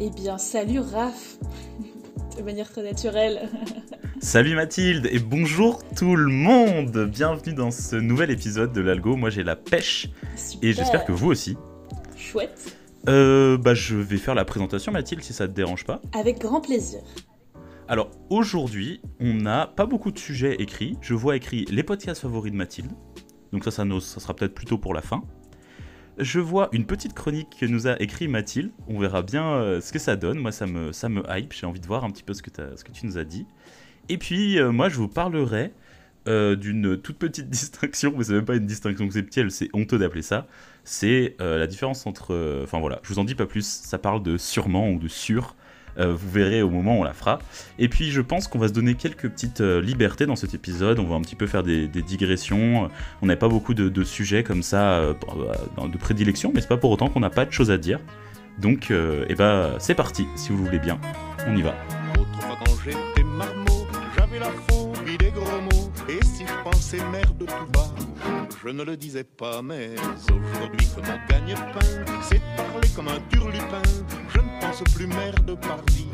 Eh 0.00 0.10
bien, 0.10 0.38
salut 0.38 0.80
Raph 0.80 1.36
De 2.36 2.42
manière 2.42 2.68
très 2.70 2.82
naturelle. 2.82 3.48
Salut 4.20 4.54
Mathilde 4.54 5.06
et 5.12 5.18
bonjour 5.18 5.82
tout 5.96 6.16
le 6.16 6.30
monde 6.32 7.04
Bienvenue 7.10 7.52
dans 7.52 7.70
ce 7.70 7.96
nouvel 7.96 8.30
épisode 8.30 8.72
de 8.72 8.80
l'Algo. 8.80 9.16
Moi 9.16 9.28
j'ai 9.28 9.42
la 9.42 9.54
pêche 9.56 10.08
Super. 10.36 10.68
et 10.68 10.72
j'espère 10.72 11.04
que 11.04 11.12
vous 11.12 11.28
aussi. 11.30 11.56
Chouette. 12.16 12.74
Euh, 13.08 13.58
bah 13.58 13.74
je 13.74 13.96
vais 13.96 14.16
faire 14.16 14.34
la 14.34 14.46
présentation 14.46 14.92
Mathilde 14.92 15.22
si 15.22 15.34
ça 15.34 15.46
te 15.46 15.52
dérange 15.52 15.84
pas. 15.84 16.00
Avec 16.18 16.38
grand 16.40 16.62
plaisir. 16.62 17.00
Alors 17.86 18.10
aujourd'hui 18.30 19.02
on 19.20 19.34
n'a 19.34 19.66
pas 19.66 19.84
beaucoup 19.84 20.10
de 20.10 20.18
sujets 20.18 20.54
écrits. 20.54 20.96
Je 21.02 21.12
vois 21.12 21.36
écrit 21.36 21.66
les 21.70 21.82
podcasts 21.82 22.22
favoris 22.22 22.52
de 22.52 22.56
Mathilde. 22.56 22.92
Donc 23.52 23.62
ça, 23.64 23.70
ça, 23.70 23.84
nous- 23.84 24.00
ça 24.00 24.20
sera 24.20 24.34
peut-être 24.34 24.54
plutôt 24.54 24.78
pour 24.78 24.94
la 24.94 25.02
fin. 25.02 25.22
Je 26.18 26.38
vois 26.38 26.68
une 26.72 26.86
petite 26.86 27.12
chronique 27.12 27.56
que 27.58 27.66
nous 27.66 27.88
a 27.88 28.00
écrit 28.00 28.28
Mathilde. 28.28 28.70
On 28.86 29.00
verra 29.00 29.22
bien 29.22 29.54
euh, 29.54 29.80
ce 29.80 29.92
que 29.92 29.98
ça 29.98 30.14
donne. 30.14 30.38
Moi, 30.38 30.52
ça 30.52 30.66
me, 30.66 30.90
me 31.08 31.22
hype. 31.28 31.52
J'ai 31.52 31.66
envie 31.66 31.80
de 31.80 31.86
voir 31.86 32.04
un 32.04 32.10
petit 32.10 32.22
peu 32.22 32.34
ce 32.34 32.42
que, 32.42 32.50
tu 32.92 33.06
nous 33.06 33.18
as 33.18 33.24
dit. 33.24 33.46
Et 34.08 34.16
puis, 34.16 34.58
euh, 34.58 34.70
moi, 34.70 34.88
je 34.88 34.96
vous 34.96 35.08
parlerai 35.08 35.72
euh, 36.28 36.54
d'une 36.54 36.96
toute 37.00 37.18
petite 37.18 37.48
distinction. 37.50 38.14
Mais 38.16 38.24
c'est 38.24 38.32
même 38.32 38.44
pas 38.44 38.54
une 38.54 38.66
distinction 38.66 39.04
conceptuelle. 39.06 39.50
C'est 39.50 39.70
honteux 39.72 39.98
d'appeler 39.98 40.22
ça. 40.22 40.46
C'est 40.84 41.36
la 41.40 41.66
différence 41.66 42.06
entre. 42.06 42.62
Enfin 42.62 42.78
voilà, 42.78 43.00
je 43.02 43.08
vous 43.08 43.18
en 43.18 43.24
dis 43.24 43.34
pas 43.34 43.46
plus. 43.46 43.66
Ça 43.66 43.98
parle 43.98 44.22
de 44.22 44.36
sûrement 44.36 44.90
ou 44.90 44.98
de 44.98 45.08
sûr. 45.08 45.56
Euh, 45.98 46.14
vous 46.14 46.30
verrez 46.30 46.62
au 46.62 46.70
moment 46.70 46.96
où 46.96 47.00
on 47.00 47.04
la 47.04 47.12
fera. 47.12 47.38
Et 47.78 47.88
puis 47.88 48.10
je 48.10 48.20
pense 48.20 48.48
qu'on 48.48 48.58
va 48.58 48.68
se 48.68 48.72
donner 48.72 48.94
quelques 48.94 49.28
petites 49.28 49.60
euh, 49.60 49.80
libertés 49.80 50.26
dans 50.26 50.36
cet 50.36 50.54
épisode. 50.54 50.98
On 50.98 51.04
va 51.04 51.16
un 51.16 51.20
petit 51.20 51.36
peu 51.36 51.46
faire 51.46 51.62
des, 51.62 51.86
digressions. 51.86 52.90
On 53.22 53.26
n'a 53.26 53.36
pas 53.36 53.48
beaucoup 53.48 53.74
de, 53.74 54.04
sujets 54.04 54.42
comme 54.42 54.62
ça 54.62 54.94
euh, 54.94 55.14
euh, 55.78 55.88
de 55.88 55.96
prédilection, 55.98 56.52
mais 56.54 56.60
c'est 56.60 56.68
pas 56.68 56.76
pour 56.76 56.90
autant 56.90 57.08
qu'on 57.08 57.20
n'a 57.20 57.30
pas 57.30 57.44
de 57.44 57.52
choses 57.52 57.70
à 57.70 57.78
dire. 57.78 58.00
Donc, 58.58 58.90
euh, 58.90 59.24
eh 59.28 59.34
ben, 59.34 59.74
c'est 59.78 59.94
parti, 59.94 60.26
si 60.36 60.50
vous 60.50 60.58
le 60.58 60.64
voulez 60.64 60.78
bien. 60.78 60.98
On 61.46 61.56
y 61.56 61.62
va. 61.62 61.74
Tout 66.90 67.46
bas, 67.72 67.88
je 68.62 68.68
ne 68.68 68.82
le 68.82 68.96
disais 68.96 69.24
pas. 69.24 69.62
Mais 69.62 69.90
aujourd'hui 70.30 70.86
que 70.94 71.00
mon 71.00 71.16
gagne-pain, 71.28 72.04
c'est 72.22 72.36
de 72.36 72.56
parler 72.56 72.88
comme 72.94 73.08
un 73.08 73.20
turlupin. 73.30 73.82
Je 74.28 74.38
ne 74.38 74.60
pense 74.60 74.82
plus 74.94 75.06
merde 75.06 75.58
par 75.60 75.78
vie, 75.86 76.06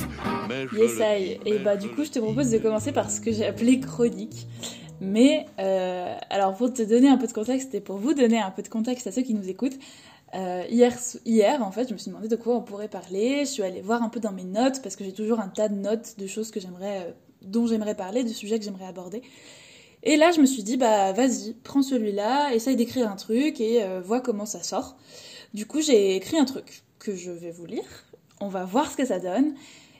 mais 0.49 0.67
je 0.69 0.77
Yes, 0.77 0.99
le 0.99 1.05
I. 1.05 1.39
dis, 1.45 1.49
Et 1.49 1.53
mais 1.55 1.59
bah, 1.59 1.77
du 1.77 1.89
coup, 1.89 2.05
je 2.05 2.11
te 2.11 2.19
propose 2.19 2.51
de 2.51 2.59
commencer 2.59 2.93
par 2.93 3.11
ce 3.11 3.21
que 3.21 3.33
j'ai 3.33 3.47
appelé 3.47 3.81
chronique. 3.81 4.47
Mais, 5.01 5.47
euh, 5.59 6.15
alors, 6.29 6.55
pour 6.55 6.73
te 6.73 6.83
donner 6.83 7.09
un 7.09 7.17
peu 7.17 7.27
de 7.27 7.33
contexte 7.33 7.75
et 7.75 7.81
pour 7.81 7.97
vous 7.97 8.13
donner 8.15 8.39
un 8.39 8.51
peu 8.51 8.63
de 8.63 8.69
contexte 8.69 9.07
à 9.07 9.13
ceux 9.13 9.23
qui 9.23 9.35
nous 9.35 9.49
écoutent, 9.49 9.79
euh, 10.35 10.63
hier, 10.71 10.93
hier, 11.25 11.63
en 11.65 11.73
fait, 11.73 11.89
je 11.89 11.95
me 11.95 11.99
suis 11.99 12.11
demandé 12.11 12.29
de 12.29 12.37
quoi 12.37 12.55
on 12.55 12.61
pourrait 12.63 12.89
parler. 12.89 13.41
Je 13.41 13.51
suis 13.51 13.63
allée 13.63 13.81
voir 13.81 14.03
un 14.03 14.09
peu 14.11 14.21
dans 14.21 14.31
mes 14.33 14.45
notes 14.45 14.83
parce 14.83 14.95
que 14.97 15.05
j'ai 15.05 15.13
toujours 15.15 15.41
un 15.41 15.49
tas 15.49 15.69
de 15.69 15.75
notes 15.75 16.17
de 16.19 16.27
choses 16.27 16.51
que 16.51 16.61
j'aimerais, 16.61 17.07
euh, 17.09 17.11
dont 17.43 17.67
j'aimerais 17.67 17.95
parler, 17.97 18.23
de 18.23 18.29
sujets 18.29 18.59
que 18.59 18.65
j'aimerais 18.65 18.87
aborder. 18.87 19.23
Et 20.03 20.17
là, 20.17 20.31
je 20.33 20.41
me 20.41 20.47
suis 20.47 20.63
dit, 20.63 20.77
bah, 20.77 21.13
vas-y, 21.13 21.55
prends 21.63 21.83
celui-là, 21.83 22.55
essaye 22.55 22.77
d'écrire 22.77 23.11
un 23.11 23.17
truc 23.17 23.61
et 23.61 23.83
euh, 23.83 24.01
vois 24.01 24.21
comment 24.21 24.47
ça 24.47 24.63
sort. 24.63 24.97
Du 25.53 25.67
coup, 25.67 25.83
j'ai 25.83 26.17
écrit 26.17 26.39
un 26.39 26.45
truc 26.45 26.83
que 26.99 27.15
je 27.15 27.31
vais 27.31 27.51
vous 27.51 27.67
lire. 27.67 27.85
On 28.41 28.49
va 28.49 28.65
voir 28.65 28.91
ce 28.91 28.97
que 28.97 29.05
ça 29.05 29.19
donne. 29.19 29.55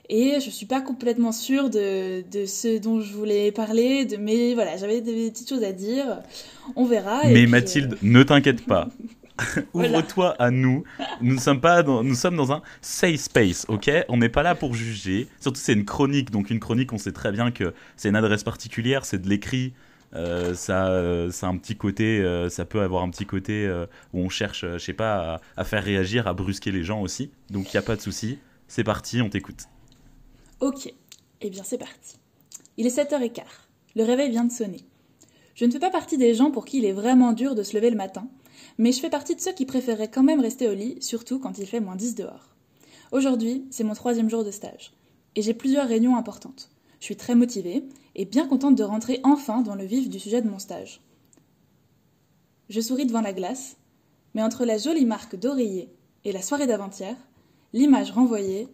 Et 0.09 0.39
je 0.43 0.49
suis 0.49 0.65
pas 0.65 0.81
complètement 0.81 1.31
sûre 1.31 1.69
de, 1.69 2.23
de 2.29 2.45
ce 2.45 2.79
dont 2.79 2.99
je 2.99 3.13
voulais 3.13 3.51
parler, 3.51 4.05
de, 4.05 4.17
mais 4.17 4.55
voilà, 4.55 4.75
j'avais 4.75 4.99
des 4.99 5.29
petites 5.29 5.47
choses 5.47 5.63
à 5.63 5.71
dire. 5.71 6.21
On 6.75 6.85
verra. 6.85 7.21
Mais 7.27 7.43
puis, 7.43 7.47
Mathilde, 7.47 7.93
euh, 7.93 7.97
ne 8.01 8.23
t'inquiète 8.23 8.65
pas. 8.65 8.89
Ouvre-toi 9.73 10.35
à 10.39 10.51
nous. 10.51 10.83
Nous 11.21 11.37
sommes 11.39 11.61
pas 11.61 11.83
dans, 11.83 12.03
nous 12.03 12.15
sommes 12.15 12.35
dans 12.35 12.51
un 12.51 12.61
safe 12.81 13.21
space, 13.21 13.65
ok? 13.69 13.89
On 14.09 14.17
n'est 14.17 14.29
pas 14.29 14.43
là 14.43 14.55
pour 14.55 14.73
juger. 14.73 15.27
Surtout 15.39 15.59
c'est 15.61 15.73
une 15.73 15.85
chronique, 15.85 16.31
donc 16.31 16.49
une 16.49 16.59
chronique, 16.59 16.91
on 16.93 16.97
sait 16.97 17.11
très 17.11 17.31
bien 17.31 17.51
que 17.51 17.73
c'est 17.95 18.09
une 18.09 18.15
adresse 18.15 18.43
particulière, 18.43 19.05
c'est 19.05 19.21
de 19.21 19.29
l'écrit. 19.29 19.73
Euh, 20.13 20.53
ça, 20.53 20.89
euh, 20.89 21.31
ça 21.31 21.47
a 21.47 21.49
un 21.49 21.57
petit 21.57 21.77
côté, 21.77 22.19
euh, 22.19 22.49
ça 22.49 22.65
peut 22.65 22.81
avoir 22.81 23.03
un 23.03 23.09
petit 23.09 23.25
côté 23.25 23.69
où 24.13 24.19
on 24.19 24.29
cherche, 24.29 24.65
je 24.65 24.77
sais 24.77 24.93
pas, 24.93 25.35
à, 25.35 25.41
à 25.57 25.63
faire 25.63 25.83
réagir, 25.83 26.27
à 26.27 26.33
brusquer 26.33 26.71
les 26.71 26.83
gens 26.83 27.01
aussi. 27.01 27.31
Donc 27.49 27.71
il 27.71 27.75
y 27.75 27.77
a 27.77 27.81
pas 27.81 27.95
de 27.95 28.01
souci. 28.01 28.39
C'est 28.67 28.83
parti, 28.83 29.21
on 29.21 29.29
t'écoute. 29.29 29.65
Ok, 30.59 30.93
eh 31.41 31.49
bien 31.49 31.63
c'est 31.63 31.77
parti. 31.77 32.17
Il 32.77 32.85
est 32.85 32.97
7h15. 32.97 33.41
Le 33.95 34.03
réveil 34.03 34.29
vient 34.29 34.45
de 34.45 34.51
sonner. 34.51 34.85
Je 35.55 35.65
ne 35.65 35.71
fais 35.71 35.79
pas 35.79 35.89
partie 35.89 36.17
des 36.17 36.33
gens 36.33 36.51
pour 36.51 36.65
qui 36.65 36.77
il 36.77 36.85
est 36.85 36.93
vraiment 36.93 37.33
dur 37.33 37.55
de 37.55 37.63
se 37.63 37.75
lever 37.75 37.89
le 37.89 37.97
matin, 37.97 38.27
mais 38.77 38.91
je 38.91 38.99
fais 38.99 39.09
partie 39.09 39.35
de 39.35 39.41
ceux 39.41 39.51
qui 39.51 39.65
préféreraient 39.65 40.09
quand 40.09 40.23
même 40.23 40.39
rester 40.39 40.69
au 40.69 40.73
lit, 40.73 40.97
surtout 41.01 41.39
quand 41.39 41.57
il 41.57 41.67
fait 41.67 41.81
moins 41.81 41.95
10 41.95 42.15
dehors. 42.15 42.55
Aujourd'hui, 43.11 43.65
c'est 43.69 43.83
mon 43.83 43.93
troisième 43.93 44.29
jour 44.29 44.45
de 44.45 44.51
stage, 44.51 44.93
et 45.35 45.41
j'ai 45.41 45.53
plusieurs 45.53 45.87
réunions 45.87 46.15
importantes. 46.15 46.69
Je 46.99 47.05
suis 47.05 47.17
très 47.17 47.35
motivée 47.35 47.83
et 48.15 48.25
bien 48.25 48.47
contente 48.47 48.75
de 48.75 48.83
rentrer 48.83 49.19
enfin 49.23 49.61
dans 49.61 49.75
le 49.75 49.85
vif 49.85 50.09
du 50.09 50.19
sujet 50.19 50.41
de 50.41 50.49
mon 50.49 50.59
stage. 50.59 51.01
Je 52.69 52.81
souris 52.81 53.05
devant 53.05 53.21
la 53.21 53.33
glace, 53.33 53.77
mais 54.33 54.43
entre 54.43 54.65
la 54.65 54.77
jolie 54.77 55.05
marque 55.05 55.35
d'oreiller 55.35 55.89
et 56.23 56.31
la 56.31 56.41
soirée 56.41 56.67
d'avant-hier, 56.67 57.15
l'image 57.73 58.11
renvoyée 58.11 58.67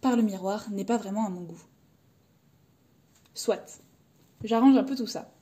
par 0.00 0.16
le 0.16 0.22
miroir 0.22 0.70
n'est 0.70 0.84
pas 0.84 0.96
vraiment 0.96 1.26
à 1.26 1.30
mon 1.30 1.42
goût. 1.42 1.62
Soit. 3.34 3.80
J'arrange 4.44 4.76
un 4.76 4.84
peu 4.84 4.94
tout 4.94 5.06
ça. 5.06 5.32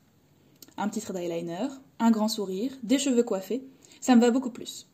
Un 0.77 0.89
petit 0.89 1.01
trait 1.01 1.15
d'eyeliner, 1.15 1.69
un 1.99 2.11
grand 2.11 2.29
sourire, 2.29 2.73
des 2.83 2.99
cheveux 2.99 3.23
coiffés, 3.23 3.67
ça 4.01 4.15
me 4.15 4.21
va 4.21 4.31
beaucoup 4.31 4.51
plus. 4.51 4.87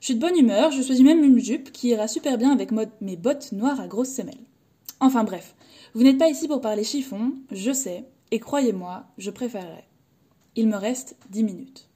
Je 0.00 0.06
suis 0.06 0.14
de 0.16 0.20
bonne 0.20 0.36
humeur, 0.36 0.70
je 0.70 0.82
choisis 0.82 1.04
même 1.04 1.24
une 1.24 1.38
jupe 1.38 1.72
qui 1.72 1.88
ira 1.88 2.08
super 2.08 2.36
bien 2.36 2.52
avec 2.52 2.70
mes 3.00 3.16
bottes 3.16 3.52
noires 3.52 3.80
à 3.80 3.88
grosses 3.88 4.12
semelles. 4.12 4.44
Enfin 5.04 5.22
bref, 5.22 5.54
vous 5.92 6.02
n'êtes 6.02 6.16
pas 6.16 6.30
ici 6.30 6.48
pour 6.48 6.62
parler 6.62 6.82
chiffon, 6.82 7.34
je 7.52 7.72
sais, 7.72 8.06
et 8.30 8.38
croyez-moi, 8.38 9.04
je 9.18 9.30
préférerais. 9.30 9.86
Il 10.56 10.66
me 10.66 10.78
reste 10.78 11.18
10 11.28 11.44
minutes. 11.44 11.90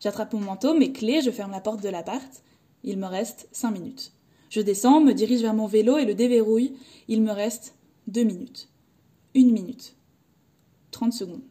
J'attrape 0.00 0.34
mon 0.34 0.40
manteau, 0.40 0.74
mes 0.74 0.92
clés, 0.92 1.22
je 1.22 1.30
ferme 1.30 1.52
la 1.52 1.62
porte 1.62 1.82
de 1.82 1.88
l'appart. 1.88 2.42
Il 2.84 2.98
me 2.98 3.06
reste 3.06 3.48
5 3.52 3.70
minutes. 3.70 4.12
Je 4.50 4.60
descends, 4.60 5.00
me 5.00 5.14
dirige 5.14 5.40
vers 5.40 5.54
mon 5.54 5.66
vélo 5.66 5.96
et 5.96 6.04
le 6.04 6.14
déverrouille. 6.14 6.76
Il 7.08 7.22
me 7.22 7.32
reste 7.32 7.74
2 8.08 8.22
minutes. 8.22 8.68
1 9.34 9.50
minute. 9.50 9.96
30 10.90 11.14
secondes. 11.14 11.44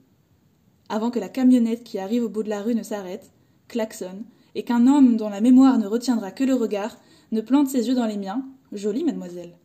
Avant 0.88 1.09
que 1.09 1.19
la 1.19 1.29
camionnette 1.29 1.83
qui 1.83 1.97
arrive 1.97 2.25
au 2.25 2.29
bout 2.29 2.44
de 2.44 2.50
la 2.50 2.62
rue 2.62 2.75
ne 2.75 2.83
s'arrête, 2.83 3.31
klaxonne, 3.68 4.23
et 4.53 4.62
qu'un 4.62 4.85
homme 4.85 5.18
dont 5.18 5.29
la 5.29 5.41
mémoire 5.41 5.79
ne 5.79 5.88
retiendra 5.88 6.29
que 6.29 6.44
le 6.44 6.53
regard 6.53 6.95
ne 7.31 7.41
plante 7.41 7.69
ses 7.69 7.88
yeux 7.88 7.95
dans 7.95 8.06
les 8.06 8.18
miens. 8.18 8.45
Jolie 8.72 9.03
mademoiselle. 9.03 9.57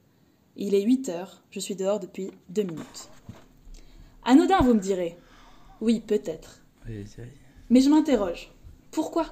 Il 0.57 0.75
est 0.75 0.83
8 0.83 1.09
heures, 1.11 1.43
je 1.51 1.61
suis 1.61 1.75
dehors 1.75 2.01
depuis 2.01 2.31
2 2.49 2.63
minutes. 2.63 3.11
Anodin, 4.25 4.61
vous 4.61 4.75
me 4.75 4.81
direz. 4.81 5.17
Oui, 5.81 6.01
peut-être. 6.01 6.63
Mais 7.71 7.81
je 7.81 7.91
m'interroge. 7.91 8.51
Pourquoi? 8.91 9.27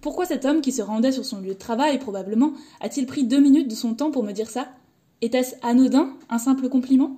Pourquoi 0.00 0.24
cet 0.24 0.44
homme 0.44 0.62
qui 0.62 0.72
se 0.72 0.82
rendait 0.82 1.12
sur 1.12 1.24
son 1.24 1.40
lieu 1.40 1.52
de 1.54 1.58
travail, 1.58 1.98
probablement, 1.98 2.54
a-t-il 2.80 3.06
pris 3.06 3.24
deux 3.24 3.40
minutes 3.40 3.68
de 3.68 3.74
son 3.74 3.94
temps 3.94 4.10
pour 4.10 4.24
me 4.24 4.32
dire 4.32 4.50
ça? 4.50 4.68
Était-ce 5.20 5.54
anodin, 5.62 6.16
un 6.28 6.38
simple 6.38 6.68
compliment? 6.68 7.16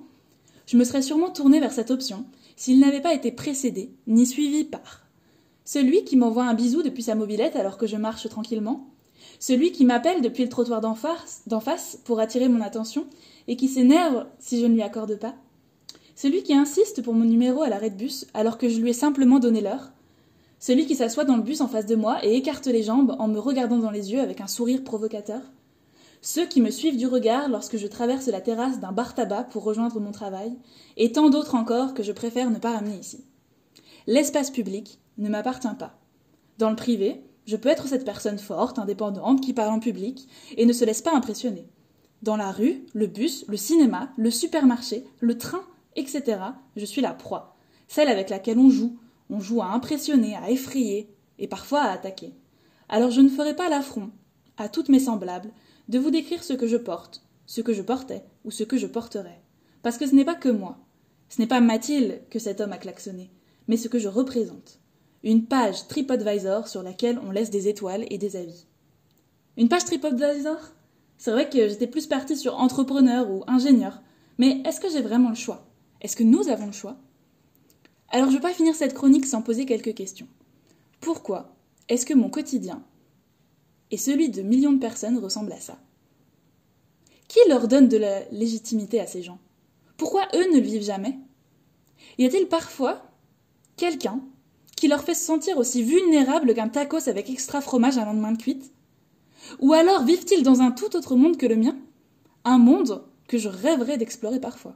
Je 0.67 0.77
me 0.77 0.83
serais 0.83 1.01
sûrement 1.01 1.31
tournée 1.31 1.59
vers 1.59 1.71
cette 1.71 1.91
option 1.91 2.25
s'il 2.55 2.79
n'avait 2.79 3.01
pas 3.01 3.13
été 3.13 3.31
précédé, 3.31 3.91
ni 4.07 4.25
suivi 4.25 4.63
par 4.63 5.03
celui 5.63 6.03
qui 6.03 6.15
m'envoie 6.15 6.45
un 6.45 6.53
bisou 6.53 6.83
depuis 6.83 7.03
sa 7.03 7.15
mobilette 7.15 7.55
alors 7.55 7.77
que 7.77 7.87
je 7.87 7.97
marche 7.97 8.29
tranquillement, 8.29 8.87
celui 9.39 9.71
qui 9.71 9.85
m'appelle 9.85 10.21
depuis 10.21 10.43
le 10.43 10.49
trottoir 10.49 10.81
d'en 10.81 10.95
face, 10.95 11.99
pour 12.05 12.19
attirer 12.19 12.47
mon 12.47 12.61
attention 12.61 13.07
et 13.47 13.55
qui 13.55 13.67
s'énerve 13.67 14.25
si 14.39 14.59
je 14.59 14.65
ne 14.65 14.73
lui 14.73 14.81
accorde 14.81 15.19
pas, 15.19 15.35
celui 16.15 16.43
qui 16.43 16.53
insiste 16.53 17.01
pour 17.01 17.13
mon 17.13 17.25
numéro 17.25 17.61
à 17.61 17.69
l'arrêt 17.69 17.89
de 17.89 17.97
bus 17.97 18.25
alors 18.33 18.57
que 18.57 18.69
je 18.69 18.79
lui 18.79 18.91
ai 18.91 18.93
simplement 18.93 19.39
donné 19.39 19.61
l'heure, 19.61 19.91
celui 20.59 20.85
qui 20.85 20.95
s'assoit 20.95 21.25
dans 21.25 21.35
le 21.35 21.43
bus 21.43 21.61
en 21.61 21.67
face 21.67 21.85
de 21.85 21.95
moi 21.95 22.23
et 22.23 22.35
écarte 22.35 22.67
les 22.67 22.83
jambes 22.83 23.15
en 23.19 23.27
me 23.27 23.39
regardant 23.39 23.77
dans 23.77 23.91
les 23.91 24.13
yeux 24.13 24.21
avec 24.21 24.41
un 24.41 24.47
sourire 24.47 24.83
provocateur. 24.83 25.41
Ceux 26.21 26.47
qui 26.47 26.61
me 26.61 26.71
suivent 26.71 26.97
du 26.97 27.05
regard 27.05 27.49
lorsque 27.49 27.77
je 27.77 27.85
traverse 27.85 28.27
la 28.27 28.41
terrasse 28.41 28.79
d'un 28.79 28.91
bar 28.91 29.13
tabac 29.13 29.43
pour 29.43 29.63
rejoindre 29.63 29.99
mon 29.99 30.11
travail, 30.11 30.53
et 30.97 31.11
tant 31.11 31.29
d'autres 31.29 31.53
encore 31.53 31.93
que 31.93 32.01
je 32.01 32.11
préfère 32.11 32.49
ne 32.49 32.57
pas 32.57 32.71
ramener 32.71 32.97
ici. 32.97 33.23
L'espace 34.07 34.49
public 34.49 34.99
ne 35.19 35.29
m'appartient 35.29 35.67
pas. 35.77 35.99
Dans 36.57 36.69
le 36.69 36.75
privé, 36.75 37.21
je 37.45 37.55
peux 37.55 37.69
être 37.69 37.87
cette 37.87 38.05
personne 38.05 38.39
forte, 38.39 38.79
indépendante, 38.79 39.41
qui 39.41 39.53
parle 39.53 39.73
en 39.73 39.79
public 39.79 40.27
et 40.57 40.65
ne 40.65 40.73
se 40.73 40.85
laisse 40.85 41.01
pas 41.01 41.15
impressionner. 41.15 41.67
Dans 42.21 42.37
la 42.37 42.51
rue, 42.51 42.85
le 42.93 43.07
bus, 43.07 43.45
le 43.47 43.57
cinéma, 43.57 44.11
le 44.17 44.31
supermarché, 44.31 45.05
le 45.19 45.37
train, 45.37 45.63
etc., 45.95 46.39
je 46.75 46.85
suis 46.85 47.01
la 47.01 47.13
proie, 47.13 47.55
celle 47.87 48.09
avec 48.09 48.29
laquelle 48.29 48.57
on 48.57 48.69
joue, 48.69 48.97
on 49.29 49.39
joue 49.39 49.61
à 49.61 49.67
impressionner, 49.67 50.35
à 50.35 50.49
effrayer, 50.49 51.09
et 51.37 51.47
parfois 51.47 51.81
à 51.81 51.91
attaquer. 51.91 52.33
Alors 52.89 53.11
je 53.11 53.21
ne 53.21 53.29
ferai 53.29 53.55
pas 53.55 53.69
l'affront, 53.69 54.11
à 54.57 54.69
toutes 54.69 54.89
mes 54.89 54.99
semblables, 54.99 55.51
de 55.89 55.99
vous 55.99 56.11
décrire 56.11 56.43
ce 56.43 56.53
que 56.53 56.67
je 56.67 56.77
porte, 56.77 57.23
ce 57.45 57.61
que 57.61 57.73
je 57.73 57.81
portais, 57.81 58.23
ou 58.43 58.51
ce 58.51 58.63
que 58.63 58.77
je 58.77 58.87
porterai. 58.87 59.41
Parce 59.83 59.97
que 59.97 60.07
ce 60.07 60.15
n'est 60.15 60.25
pas 60.25 60.35
que 60.35 60.49
moi. 60.49 60.79
Ce 61.29 61.39
n'est 61.39 61.47
pas 61.47 61.61
Mathilde 61.61 62.21
que 62.29 62.39
cet 62.39 62.61
homme 62.61 62.73
a 62.73 62.77
klaxonné, 62.77 63.31
mais 63.67 63.77
ce 63.77 63.87
que 63.87 63.99
je 63.99 64.07
représente. 64.07 64.79
Une 65.25 65.47
page 65.47 65.87
TripAdvisor 65.87 66.67
sur 66.67 66.83
laquelle 66.83 67.17
on 67.17 67.31
laisse 67.31 67.49
des 67.49 67.67
étoiles 67.67 68.05
et 68.11 68.19
des 68.19 68.35
avis. 68.35 68.67
Une 69.57 69.69
page 69.69 69.85
TripAdvisor? 69.85 70.59
C'est 71.17 71.31
vrai 71.31 71.49
que 71.49 71.67
j'étais 71.67 71.87
plus 71.87 72.05
partie 72.05 72.37
sur 72.37 72.55
entrepreneur 72.59 73.27
ou 73.31 73.43
ingénieur. 73.47 74.03
Mais 74.37 74.61
est-ce 74.65 74.79
que 74.79 74.87
j'ai 74.87 75.01
vraiment 75.01 75.29
le 75.29 75.35
choix? 75.35 75.65
Est-ce 76.01 76.15
que 76.15 76.23
nous 76.23 76.47
avons 76.47 76.67
le 76.67 76.71
choix? 76.71 76.97
Alors 78.09 78.27
je 78.27 78.33
ne 78.33 78.37
vais 78.37 78.47
pas 78.47 78.53
finir 78.53 78.75
cette 78.75 78.93
chronique 78.93 79.25
sans 79.25 79.41
poser 79.41 79.65
quelques 79.65 79.95
questions. 79.95 80.27
Pourquoi 81.01 81.55
est-ce 81.89 82.05
que 82.05 82.13
mon 82.13 82.29
quotidien 82.29 82.83
et 83.89 83.97
celui 83.97 84.29
de 84.29 84.43
millions 84.43 84.73
de 84.73 84.79
personnes 84.79 85.17
ressemblent 85.17 85.53
à 85.53 85.59
ça? 85.59 85.79
Qui 87.27 87.39
leur 87.49 87.67
donne 87.67 87.87
de 87.87 87.97
la 87.97 88.29
légitimité 88.29 88.99
à 88.99 89.07
ces 89.07 89.23
gens? 89.23 89.39
Pourquoi 89.97 90.27
eux 90.35 90.51
ne 90.51 90.57
le 90.57 90.61
vivent 90.61 90.83
jamais? 90.83 91.17
Y 92.19 92.27
a-t-il 92.27 92.47
parfois 92.47 93.01
quelqu'un 93.75 94.21
qui 94.75 94.87
leur 94.87 95.03
fait 95.03 95.13
se 95.13 95.25
sentir 95.25 95.57
aussi 95.57 95.83
vulnérables 95.83 96.53
qu'un 96.53 96.69
tacos 96.69 97.07
avec 97.07 97.29
extra 97.29 97.61
fromage 97.61 97.97
à 97.97 98.05
lendemain 98.05 98.33
de 98.33 98.41
cuite? 98.41 98.71
Ou 99.59 99.73
alors 99.73 100.03
vivent-ils 100.03 100.43
dans 100.43 100.61
un 100.61 100.71
tout 100.71 100.95
autre 100.95 101.15
monde 101.15 101.37
que 101.37 101.45
le 101.45 101.55
mien? 101.55 101.77
Un 102.43 102.57
monde 102.57 103.03
que 103.27 103.37
je 103.37 103.49
rêverais 103.49 103.97
d'explorer 103.97 104.39
parfois. 104.39 104.75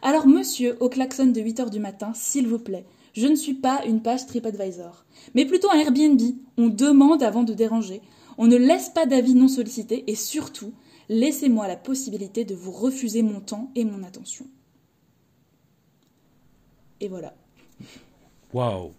Alors, 0.00 0.26
monsieur, 0.26 0.76
au 0.80 0.88
klaxon 0.88 1.26
de 1.26 1.40
8 1.40 1.60
heures 1.60 1.70
du 1.70 1.80
matin, 1.80 2.12
s'il 2.14 2.48
vous 2.48 2.58
plaît, 2.58 2.86
je 3.12 3.26
ne 3.26 3.34
suis 3.34 3.54
pas 3.54 3.84
une 3.84 4.00
page 4.00 4.26
TripAdvisor, 4.26 5.04
mais 5.34 5.44
plutôt 5.44 5.70
un 5.70 5.78
Airbnb. 5.78 6.20
On 6.56 6.68
demande 6.68 7.22
avant 7.22 7.42
de 7.42 7.52
déranger, 7.52 8.00
on 8.38 8.46
ne 8.46 8.56
laisse 8.56 8.88
pas 8.88 9.04
d'avis 9.04 9.34
non 9.34 9.48
sollicité 9.48 10.10
et 10.10 10.14
surtout, 10.14 10.72
laissez-moi 11.08 11.68
la 11.68 11.76
possibilité 11.76 12.44
de 12.44 12.54
vous 12.54 12.72
refuser 12.72 13.22
mon 13.22 13.40
temps 13.40 13.70
et 13.74 13.84
mon 13.84 14.02
attention. 14.02 14.46
Et 17.00 17.08
voilà. 17.08 17.34
Waouh 18.54 18.92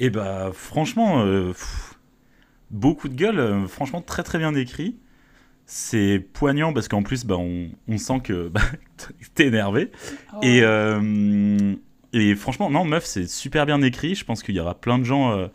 Et 0.00 0.06
eh 0.06 0.10
bah 0.10 0.50
franchement, 0.52 1.24
euh, 1.24 1.52
beaucoup 2.72 3.08
de 3.08 3.14
gueule, 3.14 3.38
euh, 3.38 3.66
franchement 3.68 4.02
très 4.02 4.24
très 4.24 4.38
bien 4.38 4.52
écrit. 4.56 4.96
C'est 5.66 6.18
poignant 6.18 6.72
parce 6.72 6.88
qu'en 6.88 7.04
plus, 7.04 7.24
bah, 7.24 7.36
on, 7.38 7.70
sent 7.96 8.20
que 8.24 8.48
bah, 8.52 8.60
t'es 9.34 9.46
énervé. 9.46 9.92
Oh. 10.34 10.40
Et, 10.42 10.62
euh, 10.62 11.74
et 12.12 12.34
franchement, 12.34 12.70
non, 12.70 12.84
meuf, 12.84 13.04
c'est 13.04 13.28
super 13.28 13.66
bien 13.66 13.80
écrit. 13.82 14.16
Je 14.16 14.24
pense 14.24 14.42
qu'il 14.42 14.56
y 14.56 14.60
aura 14.60 14.74
plein 14.74 14.98
de 14.98 15.04
gens 15.04 15.48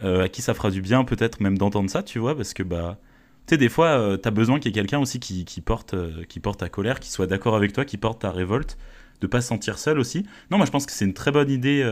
à 0.00 0.28
qui 0.28 0.42
ça 0.42 0.54
fera 0.54 0.70
du 0.70 0.80
bien, 0.80 1.04
peut-être 1.04 1.40
même 1.40 1.58
d'entendre 1.58 1.90
ça, 1.90 2.02
tu 2.02 2.18
vois, 2.18 2.36
parce 2.36 2.54
que 2.54 2.62
bah, 2.62 2.98
tu 3.46 3.54
sais, 3.54 3.56
des 3.56 3.68
fois, 3.68 4.16
t'as 4.20 4.30
besoin 4.30 4.58
qu'il 4.58 4.70
y 4.70 4.72
ait 4.72 4.80
quelqu'un 4.80 5.00
aussi 5.00 5.20
qui, 5.20 5.44
qui 5.44 5.60
porte, 5.60 5.94
qui 6.26 6.40
porte 6.40 6.60
ta 6.60 6.68
colère, 6.68 6.98
qui 6.98 7.10
soit 7.10 7.26
d'accord 7.26 7.56
avec 7.56 7.72
toi, 7.72 7.84
qui 7.84 7.98
porte 7.98 8.22
ta 8.22 8.30
révolte, 8.30 8.78
de 9.20 9.26
pas 9.26 9.40
se 9.40 9.48
sentir 9.48 9.78
seul 9.78 9.98
aussi. 9.98 10.24
Non, 10.50 10.56
moi 10.56 10.66
je 10.66 10.72
pense 10.72 10.86
que 10.86 10.92
c'est 10.92 11.04
une 11.04 11.14
très 11.14 11.30
bonne 11.30 11.50
idée 11.50 11.82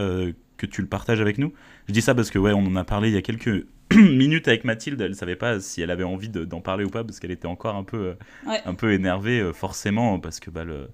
que 0.61 0.67
tu 0.67 0.83
le 0.83 0.89
partages 0.89 1.21
avec 1.21 1.39
nous. 1.39 1.53
Je 1.89 1.93
dis 1.93 2.03
ça 2.03 2.15
parce 2.15 2.31
que 2.31 2.39
ouais, 2.39 2.53
on 2.53 2.67
en 2.67 2.77
a 2.77 2.85
parlé 2.85 3.09
il 3.09 3.15
y 3.15 3.19
a 3.19 3.23
quelques 3.23 3.67
minutes 3.95 4.47
avec 4.47 4.65
Mathilde. 4.65 5.01
Elle 5.01 5.15
savait 5.15 5.37
pas 5.37 5.59
si 5.59 5.81
elle 5.81 5.91
avait 5.91 6.05
envie 6.05 6.29
d'en 6.29 6.61
parler 6.61 6.85
ou 6.85 6.91
pas 6.91 7.03
parce 7.03 7.19
qu'elle 7.19 7.31
était 7.31 7.47
encore 7.47 7.77
un 7.77 7.85
peu, 7.85 8.15
euh, 8.47 8.57
un 8.67 8.75
peu 8.75 8.93
énervée 8.93 9.41
euh, 9.41 9.53
forcément 9.53 10.21
parce 10.21 10.39
que 10.39 10.51
bah 10.51 10.65
le 10.65 10.89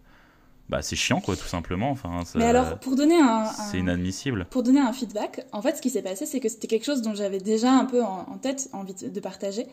bah, 0.68 0.82
c'est 0.82 0.96
chiant 0.96 1.20
quoi 1.20 1.36
tout 1.36 1.46
simplement. 1.46 1.90
Enfin 1.90 2.22
mais 2.36 2.44
alors 2.44 2.78
pour 2.78 2.96
donner 2.96 3.20
un, 3.20 3.44
c'est 3.44 3.78
inadmissible. 3.78 4.46
pour 4.50 4.62
donner 4.62 4.80
un 4.80 4.92
feedback 4.92 5.46
en 5.52 5.62
fait 5.62 5.76
ce 5.76 5.82
qui 5.82 5.90
s'est 5.90 6.02
passé 6.02 6.26
c'est 6.26 6.40
que 6.40 6.48
c'était 6.48 6.66
quelque 6.66 6.84
chose 6.84 7.02
dont 7.02 7.14
j'avais 7.14 7.38
déjà 7.38 7.72
un 7.72 7.84
peu 7.84 8.02
en, 8.02 8.26
en, 8.28 8.38
tête 8.38 8.68
envie 8.72 8.94
de 8.94 9.20
partager. 9.20 9.66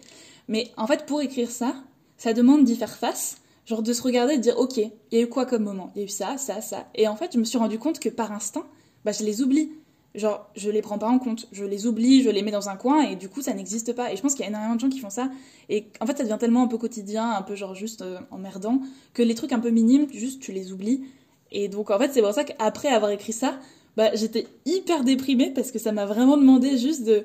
Mais 0.48 0.72
en 0.75 0.88
fait 0.88 1.06
pour 1.06 1.22
écrire 1.22 1.50
ça 1.50 1.75
ça 2.18 2.34
demande 2.34 2.63
d'y 2.63 2.75
faire 2.75 2.96
face 2.96 3.38
genre 3.66 3.81
de 3.81 3.94
se 3.94 4.01
regarder 4.01 4.34
et 4.34 4.38
de 4.38 4.42
dire 4.42 4.57
ok 4.57 4.78
il 4.78 4.92
y 5.12 5.18
a 5.18 5.22
eu 5.22 5.30
quoi 5.30 5.46
comme 5.46 5.63
moment? 5.63 5.92
Il 5.96 6.00
y 6.00 6.01
a 6.01 6.06
eu 6.06 6.10
ça 6.10 6.38
ça 6.38 6.62
ça. 6.62 6.88
Et 6.96 7.07
en 7.07 7.16
fait 7.16 7.31
je 7.34 7.39
me 7.39 7.44
suis 7.44 7.57
rendu 7.57 7.80
compte 7.80 8.00
que 8.00 8.10
par 8.10 8.31
instinct 8.31 8.66
bah 9.06 9.12
je 9.12 9.24
les 9.24 9.42
oublie 9.42 9.72
genre 10.15 10.50
je 10.56 10.69
les 10.69 10.81
prends 10.81 10.98
pas 10.98 11.07
en 11.07 11.19
compte, 11.19 11.48
je 11.51 11.63
les 11.65 11.88
oublie, 11.88 12.21
je 12.21 12.30
les 12.30 12.44
mets 12.44 12.51
dans 12.51 12.69
un 12.69 12.75
coin 12.75 13.01
et 13.01 13.15
du 13.15 13.30
coup 13.30 13.42
ça 13.42 13.54
n'existe 13.54 13.94
pas. 13.94 14.12
Et 14.12 14.15
je 14.15 14.21
pense 14.21 14.33
qu'il 14.33 14.42
y 14.42 14.45
a 14.45 14.50
énormément 14.50 14.75
de 14.75 14.80
gens 14.80 14.89
qui 14.89 15.00
font 15.00 15.10
ça 15.10 15.30
et 15.69 15.88
en 16.00 16.06
fait 16.06 16.18
ça 16.18 16.24
devient 16.24 16.38
tellement 16.39 16.63
un 16.63 16.68
peu 16.68 16.77
quotidien, 16.77 17.31
un 17.31 17.42
peu 17.42 17.56
genre 17.56 17.75
juste 17.75 18.01
euh, 18.01 18.19
emmerdant 18.31 18.81
que 19.13 19.24
les 19.24 19.36
trucs 19.36 19.51
un 19.51 19.60
peu 19.60 19.69
minimes, 19.69 20.07
juste 20.13 20.42
tu 20.42 20.51
les 20.51 20.71
oublies. 20.71 21.04
Et 21.51 21.68
donc 21.68 21.89
en 21.92 21.98
fait 21.98 22.12
c'est 22.13 22.21
pour 22.21 22.33
ça 22.33 22.44
qu'après 22.44 22.89
avoir 22.89 23.12
écrit 23.12 23.33
ça, 23.33 23.60
bah 23.98 24.13
j'étais 24.15 24.48
hyper 24.65 25.04
déprimée 25.04 25.51
parce 25.51 25.71
que 25.71 25.80
ça 25.80 25.92
m'a 25.92 26.06
vraiment 26.06 26.38
demandé 26.38 26.77
juste 26.77 27.04
de 27.04 27.24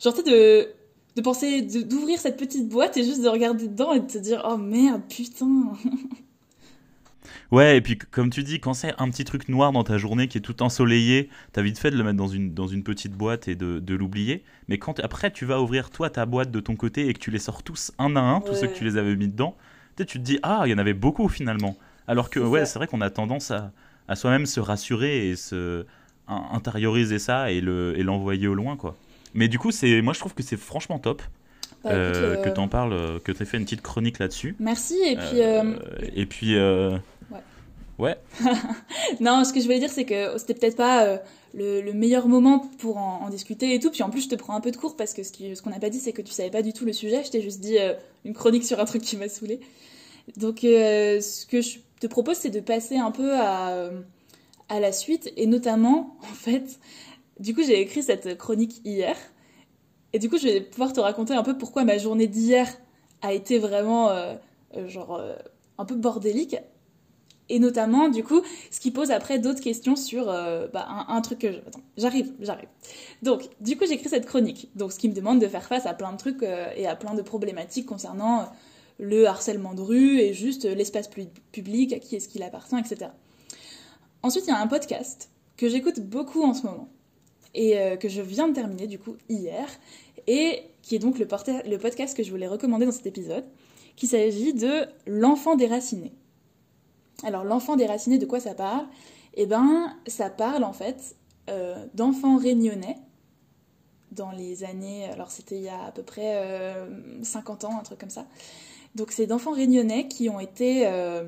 genre 0.00 0.14
de 0.22 0.68
de 1.14 1.20
penser 1.20 1.60
d'ouvrir 1.62 2.18
cette 2.18 2.38
petite 2.38 2.68
boîte 2.68 2.96
et 2.96 3.04
juste 3.04 3.22
de 3.22 3.28
regarder 3.28 3.68
dedans 3.68 3.92
et 3.92 4.00
de 4.00 4.06
te 4.06 4.18
dire 4.18 4.46
oh 4.48 4.56
merde 4.56 5.02
putain 5.08 5.72
Ouais, 7.50 7.76
et 7.76 7.80
puis 7.80 7.98
comme 7.98 8.30
tu 8.30 8.42
dis, 8.42 8.60
quand 8.60 8.74
c'est 8.74 8.94
un 8.98 9.10
petit 9.10 9.24
truc 9.24 9.48
noir 9.48 9.72
dans 9.72 9.84
ta 9.84 9.98
journée 9.98 10.28
qui 10.28 10.38
est 10.38 10.42
tout 10.42 10.62
ensoleillé, 10.62 11.28
t'as 11.52 11.62
vite 11.62 11.78
fait 11.78 11.90
de 11.90 11.96
le 11.96 12.04
mettre 12.04 12.16
dans 12.16 12.28
une, 12.28 12.54
dans 12.54 12.66
une 12.66 12.82
petite 12.82 13.12
boîte 13.12 13.48
et 13.48 13.54
de, 13.54 13.78
de 13.78 13.94
l'oublier. 13.94 14.44
Mais 14.68 14.78
quand 14.78 15.00
après 15.00 15.30
tu 15.30 15.44
vas 15.44 15.60
ouvrir 15.60 15.90
toi 15.90 16.10
ta 16.10 16.26
boîte 16.26 16.50
de 16.50 16.60
ton 16.60 16.76
côté 16.76 17.08
et 17.08 17.14
que 17.14 17.18
tu 17.18 17.30
les 17.30 17.38
sors 17.38 17.62
tous 17.62 17.92
un 17.98 18.16
à 18.16 18.20
un, 18.20 18.40
tous 18.40 18.54
ceux 18.54 18.66
que 18.66 18.76
tu 18.76 18.84
les 18.84 18.96
avais 18.96 19.16
mis 19.16 19.28
dedans, 19.28 19.56
tu 19.96 20.04
te 20.06 20.18
dis 20.18 20.38
ah, 20.42 20.62
il 20.66 20.70
y 20.70 20.74
en 20.74 20.78
avait 20.78 20.94
beaucoup 20.94 21.28
finalement. 21.28 21.76
Alors 22.08 22.30
que 22.30 22.40
ouais, 22.40 22.66
c'est 22.66 22.78
vrai 22.78 22.86
qu'on 22.86 23.00
a 23.00 23.10
tendance 23.10 23.50
à, 23.50 23.72
à 24.08 24.16
soi-même 24.16 24.46
se 24.46 24.60
rassurer 24.60 25.28
et 25.28 25.36
se 25.36 25.84
intérioriser 26.28 27.18
ça 27.18 27.50
et 27.50 27.60
le 27.60 27.94
et 27.98 28.02
l'envoyer 28.02 28.48
au 28.48 28.54
loin 28.54 28.76
quoi. 28.76 28.96
Mais 29.34 29.48
du 29.48 29.58
coup, 29.58 29.70
c'est 29.70 30.02
moi 30.02 30.12
je 30.12 30.18
trouve 30.18 30.34
que 30.34 30.42
c'est 30.42 30.56
franchement 30.56 30.98
top. 30.98 31.22
Bah, 31.84 31.90
euh, 31.90 32.36
que 32.36 32.48
euh, 32.48 32.52
tu 32.52 32.60
en 32.60 32.68
parles, 32.68 32.92
euh, 32.92 33.18
que 33.18 33.32
tu 33.32 33.42
aies 33.42 33.46
fait 33.46 33.56
une 33.56 33.64
petite 33.64 33.82
chronique 33.82 34.20
là-dessus. 34.20 34.54
Merci, 34.60 34.94
et 35.04 35.16
puis... 35.16 35.40
Et 36.14 36.26
puis... 36.26 36.54
Ouais. 37.98 38.16
non, 39.20 39.44
ce 39.44 39.52
que 39.52 39.60
je 39.60 39.64
voulais 39.64 39.78
dire, 39.78 39.90
c'est 39.90 40.04
que 40.04 40.38
c'était 40.38 40.54
peut-être 40.54 40.76
pas 40.76 41.04
euh, 41.04 41.18
le, 41.54 41.92
meilleur 41.92 42.26
moment 42.26 42.60
pour 42.78 42.96
en, 42.96 43.28
discuter 43.28 43.74
et 43.74 43.80
tout. 43.80 43.90
Puis 43.90 44.02
en 44.02 44.10
plus, 44.10 44.22
je 44.22 44.28
te 44.28 44.34
prends 44.34 44.54
un 44.54 44.60
peu 44.60 44.70
de 44.70 44.76
cours 44.76 44.96
parce 44.96 45.12
que 45.12 45.22
ce 45.22 45.62
qu'on 45.62 45.70
n'a 45.70 45.78
pas 45.78 45.90
dit, 45.90 46.00
c'est 46.00 46.12
que 46.12 46.22
tu 46.22 46.32
savais 46.32 46.50
pas 46.50 46.62
du 46.62 46.72
tout 46.72 46.84
le 46.84 46.92
sujet. 46.92 47.22
Je 47.24 47.30
t'ai 47.30 47.42
juste 47.42 47.60
dit 47.60 47.78
euh, 47.78 47.94
une 48.24 48.34
chronique 48.34 48.64
sur 48.64 48.80
un 48.80 48.84
truc 48.84 49.02
qui 49.02 49.16
m'a 49.16 49.28
saoulé. 49.28 49.60
Donc, 50.36 50.64
euh, 50.64 51.20
ce 51.20 51.46
que 51.46 51.60
je 51.60 51.78
te 52.00 52.06
propose, 52.06 52.36
c'est 52.36 52.50
de 52.50 52.60
passer 52.60 52.96
un 52.96 53.10
peu 53.10 53.34
à, 53.34 53.90
à 54.68 54.80
la 54.80 54.92
suite. 54.92 55.32
Et 55.36 55.46
notamment, 55.46 56.16
en 56.22 56.34
fait, 56.34 56.78
du 57.40 57.54
coup, 57.54 57.62
j'ai 57.62 57.80
écrit 57.80 58.02
cette 58.02 58.38
chronique 58.38 58.80
hier. 58.84 59.16
Et 60.14 60.18
du 60.18 60.28
coup, 60.28 60.38
je 60.38 60.44
vais 60.44 60.60
pouvoir 60.60 60.92
te 60.92 61.00
raconter 61.00 61.34
un 61.34 61.42
peu 61.42 61.56
pourquoi 61.56 61.84
ma 61.84 61.98
journée 61.98 62.26
d'hier 62.26 62.68
a 63.22 63.32
été 63.32 63.58
vraiment, 63.58 64.10
genre, 64.88 65.22
un 65.78 65.84
peu 65.86 65.94
bordélique 65.94 66.56
et 67.52 67.58
notamment, 67.58 68.08
du 68.08 68.24
coup, 68.24 68.40
ce 68.70 68.80
qui 68.80 68.90
pose 68.90 69.10
après 69.10 69.38
d'autres 69.38 69.60
questions 69.60 69.94
sur 69.94 70.30
euh, 70.30 70.68
bah, 70.68 70.86
un, 71.06 71.20
truc 71.20 71.40
que 71.40 71.52
je... 71.52 71.58
Attends, 71.58 71.82
j'arrive, 71.98 72.32
j'arrive. 72.40 72.68
Donc, 73.20 73.46
du 73.60 73.76
coup, 73.76 73.84
j'écris 73.86 74.08
cette 74.08 74.24
chronique. 74.24 74.70
Donc, 74.74 74.90
ce 74.90 74.98
qui 74.98 75.06
me 75.06 75.12
demande 75.12 75.38
de 75.38 75.46
faire 75.46 75.64
face 75.64 75.84
à 75.84 75.92
plein 75.92 76.12
de 76.12 76.16
trucs 76.16 76.42
euh, 76.42 76.70
et 76.74 76.86
à 76.86 76.96
plein 76.96 77.12
de 77.12 77.20
problématiques 77.20 77.84
concernant 77.84 78.40
euh, 78.40 78.44
le 78.98 79.26
harcèlement 79.26 79.74
de 79.74 79.82
rue 79.82 80.18
et 80.18 80.32
juste 80.32 80.64
l'espace 80.64 81.10
public, 81.52 81.92
à 81.92 81.98
qui 81.98 82.16
est-ce 82.16 82.26
qu'il 82.26 82.42
appartient, 82.42 82.78
etc. 82.78 83.10
Ensuite, 84.22 84.46
il 84.46 84.50
y 84.50 84.54
a 84.54 84.58
un 84.58 84.66
podcast 84.66 85.28
que 85.58 85.68
j'écoute 85.68 86.00
beaucoup 86.00 86.42
en 86.44 86.54
ce 86.54 86.62
moment 86.62 86.88
et 87.54 87.76
que 88.00 88.08
je 88.08 88.22
viens 88.22 88.48
de 88.48 88.54
terminer, 88.54 88.86
du 88.86 88.98
coup, 88.98 89.16
hier, 89.28 89.68
et 90.26 90.62
qui 90.80 90.94
est 90.94 90.98
donc 90.98 91.18
le, 91.18 91.26
le 91.68 91.76
podcast 91.76 92.16
que 92.16 92.22
je 92.22 92.30
voulais 92.30 92.46
recommander 92.46 92.86
dans 92.86 92.92
cet 92.92 93.06
épisode, 93.06 93.44
qui 93.96 94.06
s'agit 94.06 94.54
de 94.54 94.86
L'enfant 95.06 95.54
déraciné. 95.54 96.12
Alors 97.22 97.44
l'enfant 97.44 97.76
déraciné, 97.76 98.18
de 98.18 98.26
quoi 98.26 98.40
ça 98.40 98.54
parle? 98.54 98.86
Eh 99.34 99.46
ben, 99.46 99.96
ça 100.06 100.30
parle 100.30 100.64
en 100.64 100.72
fait 100.72 101.16
euh, 101.50 101.86
d'enfants 101.94 102.36
réunionnais 102.36 102.96
dans 104.10 104.30
les 104.30 104.62
années, 104.64 105.06
alors 105.06 105.30
c'était 105.30 105.56
il 105.56 105.62
y 105.62 105.68
a 105.68 105.84
à 105.84 105.92
peu 105.92 106.02
près 106.02 106.36
50 107.22 107.64
euh, 107.64 107.66
ans, 107.66 107.78
un 107.78 107.82
truc 107.82 107.98
comme 107.98 108.10
ça. 108.10 108.26
Donc 108.94 109.10
c'est 109.10 109.26
d'enfants 109.26 109.52
réunionnais 109.52 110.06
qui 110.06 110.28
ont 110.28 110.38
été 110.38 110.86
euh, 110.86 111.24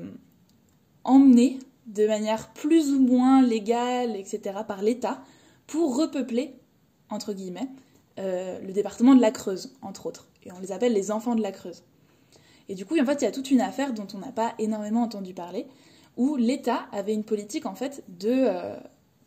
emmenés 1.03 1.57
de 1.87 2.05
manière 2.05 2.53
plus 2.53 2.91
ou 2.91 2.99
moins 2.99 3.41
légale, 3.41 4.15
etc., 4.15 4.59
par 4.67 4.83
l'État 4.83 5.21
pour 5.65 5.97
repeupler, 5.97 6.55
entre 7.09 7.33
guillemets, 7.33 7.69
le 8.17 8.71
département 8.71 9.15
de 9.15 9.21
la 9.21 9.31
Creuse, 9.31 9.75
entre 9.81 10.05
autres. 10.05 10.27
Et 10.43 10.51
on 10.51 10.59
les 10.59 10.71
appelle 10.71 10.93
les 10.93 11.11
enfants 11.11 11.35
de 11.35 11.41
la 11.41 11.51
Creuse. 11.51 11.83
Et 12.69 12.75
du 12.75 12.85
coup, 12.85 12.99
en 12.99 13.05
fait, 13.05 13.21
il 13.21 13.25
y 13.25 13.27
a 13.27 13.31
toute 13.31 13.51
une 13.51 13.61
affaire 13.61 13.93
dont 13.93 14.07
on 14.13 14.17
n'a 14.17 14.31
pas 14.31 14.53
énormément 14.59 15.03
entendu 15.03 15.33
parler, 15.33 15.67
où 16.17 16.35
l'État 16.35 16.87
avait 16.91 17.13
une 17.13 17.23
politique 17.23 17.65
en 17.65 17.75
fait 17.75 18.03
de 18.07 18.47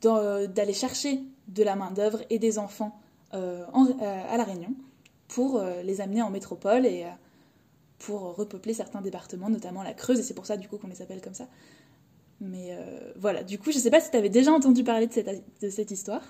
euh, 0.04 0.47
d'aller 0.47 0.73
chercher 0.73 1.21
de 1.49 1.64
la 1.64 1.75
main 1.75 1.90
d'œuvre 1.90 2.23
et 2.30 2.38
des 2.38 2.59
enfants 2.59 3.00
euh, 3.35 3.64
euh, 3.75 4.23
à 4.33 4.37
la 4.37 4.45
Réunion 4.45 4.75
pour 5.26 5.62
les 5.85 6.00
amener 6.00 6.23
en 6.23 6.30
métropole 6.30 6.87
et 6.87 7.04
pour 7.99 8.35
repeupler 8.35 8.73
certains 8.73 9.02
départements, 9.02 9.50
notamment 9.50 9.83
la 9.83 9.92
Creuse, 9.92 10.18
et 10.18 10.23
c'est 10.23 10.33
pour 10.33 10.47
ça 10.47 10.57
du 10.57 10.68
coup 10.68 10.78
qu'on 10.78 10.87
les 10.87 11.02
appelle 11.02 11.21
comme 11.21 11.35
ça. 11.35 11.49
Mais 12.40 12.75
voilà, 13.14 13.42
du 13.42 13.59
coup, 13.59 13.71
je 13.71 13.78
sais 13.78 13.90
pas 13.90 14.00
si 14.00 14.11
tu 14.11 14.16
avais 14.16 14.30
déjà 14.30 14.50
entendu 14.52 14.85
parler 14.85 15.07
de 15.07 15.12
cette, 15.12 15.28
de 15.61 15.68
cette 15.68 15.90
histoire. 15.90 16.23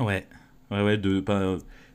Ouais, 0.00 0.26
ouais, 0.72 0.82
ouais, 0.82 0.98
de, 0.98 1.22